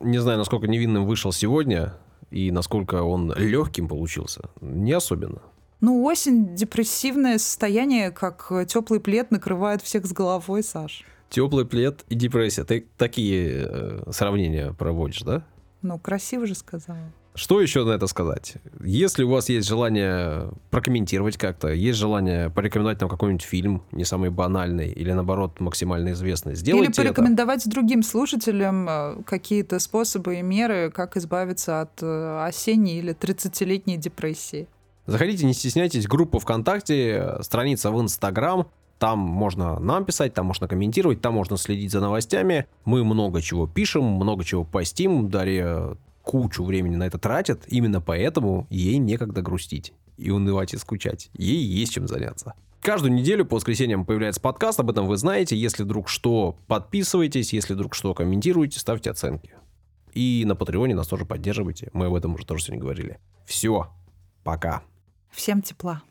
Не 0.00 0.18
знаю, 0.18 0.38
насколько 0.38 0.66
невинным 0.66 1.06
вышел 1.06 1.32
сегодня. 1.32 1.94
и 2.32 2.50
насколько 2.50 3.02
он 3.02 3.32
легким 3.36 3.86
получился, 3.88 4.48
не 4.60 4.92
особенно. 4.92 5.42
Ну, 5.80 6.02
осень, 6.04 6.56
депрессивное 6.56 7.38
состояние, 7.38 8.10
как 8.10 8.50
теплый 8.66 9.00
плед 9.00 9.30
накрывает 9.30 9.82
всех 9.82 10.06
с 10.06 10.12
головой, 10.12 10.62
Саш. 10.62 11.04
Теплый 11.28 11.66
плед 11.66 12.04
и 12.08 12.14
депрессия. 12.14 12.64
Ты 12.64 12.86
такие 12.96 13.66
э, 13.68 14.10
сравнения 14.10 14.72
проводишь, 14.72 15.22
да? 15.22 15.44
Ну, 15.82 15.98
красиво 15.98 16.46
же 16.46 16.54
сказала. 16.54 17.12
Что 17.34 17.60
еще 17.60 17.84
на 17.84 17.92
это 17.92 18.06
сказать? 18.06 18.56
Если 18.84 19.22
у 19.22 19.30
вас 19.30 19.48
есть 19.48 19.66
желание 19.66 20.50
прокомментировать 20.70 21.38
как-то, 21.38 21.68
есть 21.68 21.98
желание 21.98 22.50
порекомендовать 22.50 23.00
нам 23.00 23.08
какой-нибудь 23.08 23.42
фильм, 23.42 23.82
не 23.90 24.04
самый 24.04 24.28
банальный, 24.28 24.90
или 24.90 25.12
наоборот 25.12 25.58
максимально 25.58 26.12
известный, 26.12 26.54
сделайте 26.54 26.88
Или 26.88 27.08
порекомендовать 27.08 27.62
это. 27.62 27.70
другим 27.70 28.02
слушателям 28.02 28.86
э, 28.88 29.22
какие-то 29.24 29.78
способы 29.78 30.40
и 30.40 30.42
меры, 30.42 30.90
как 30.94 31.16
избавиться 31.16 31.80
от 31.80 32.02
э, 32.02 32.44
осенней 32.46 32.98
или 32.98 33.14
30-летней 33.14 33.96
депрессии. 33.96 34.68
Заходите, 35.06 35.46
не 35.46 35.54
стесняйтесь, 35.54 36.06
группа 36.06 36.38
ВКонтакте, 36.38 37.38
страница 37.40 37.90
в 37.90 38.00
Инстаграм, 38.00 38.68
там 38.98 39.18
можно 39.18 39.80
нам 39.80 40.04
писать, 40.04 40.32
там 40.32 40.46
можно 40.46 40.68
комментировать, 40.68 41.20
там 41.20 41.34
можно 41.34 41.56
следить 41.56 41.90
за 41.90 42.00
новостями. 42.00 42.66
Мы 42.84 43.02
много 43.02 43.42
чего 43.42 43.66
пишем, 43.66 44.04
много 44.04 44.44
чего 44.44 44.62
постим. 44.62 45.28
Дарья 45.28 45.96
кучу 46.22 46.64
времени 46.64 46.96
на 46.96 47.04
это 47.04 47.18
тратит, 47.18 47.64
именно 47.66 48.00
поэтому 48.00 48.66
ей 48.70 48.98
некогда 48.98 49.42
грустить 49.42 49.92
и 50.16 50.30
унывать 50.30 50.74
и 50.74 50.78
скучать. 50.78 51.30
Ей 51.34 51.62
есть 51.62 51.92
чем 51.92 52.08
заняться. 52.08 52.54
Каждую 52.80 53.12
неделю 53.12 53.44
по 53.44 53.56
воскресеньям 53.56 54.04
появляется 54.04 54.40
подкаст, 54.40 54.80
об 54.80 54.90
этом 54.90 55.06
вы 55.06 55.16
знаете. 55.16 55.56
Если 55.56 55.84
вдруг 55.84 56.08
что, 56.08 56.56
подписывайтесь, 56.66 57.52
если 57.52 57.74
вдруг 57.74 57.94
что, 57.94 58.12
комментируйте, 58.14 58.80
ставьте 58.80 59.10
оценки. 59.10 59.54
И 60.14 60.42
на 60.46 60.56
Патреоне 60.56 60.94
нас 60.94 61.06
тоже 61.06 61.24
поддерживайте. 61.24 61.90
Мы 61.92 62.06
об 62.06 62.14
этом 62.14 62.34
уже 62.34 62.44
тоже 62.44 62.64
сегодня 62.64 62.82
говорили. 62.82 63.18
Все. 63.44 63.88
Пока. 64.42 64.82
Всем 65.30 65.62
тепла. 65.62 66.02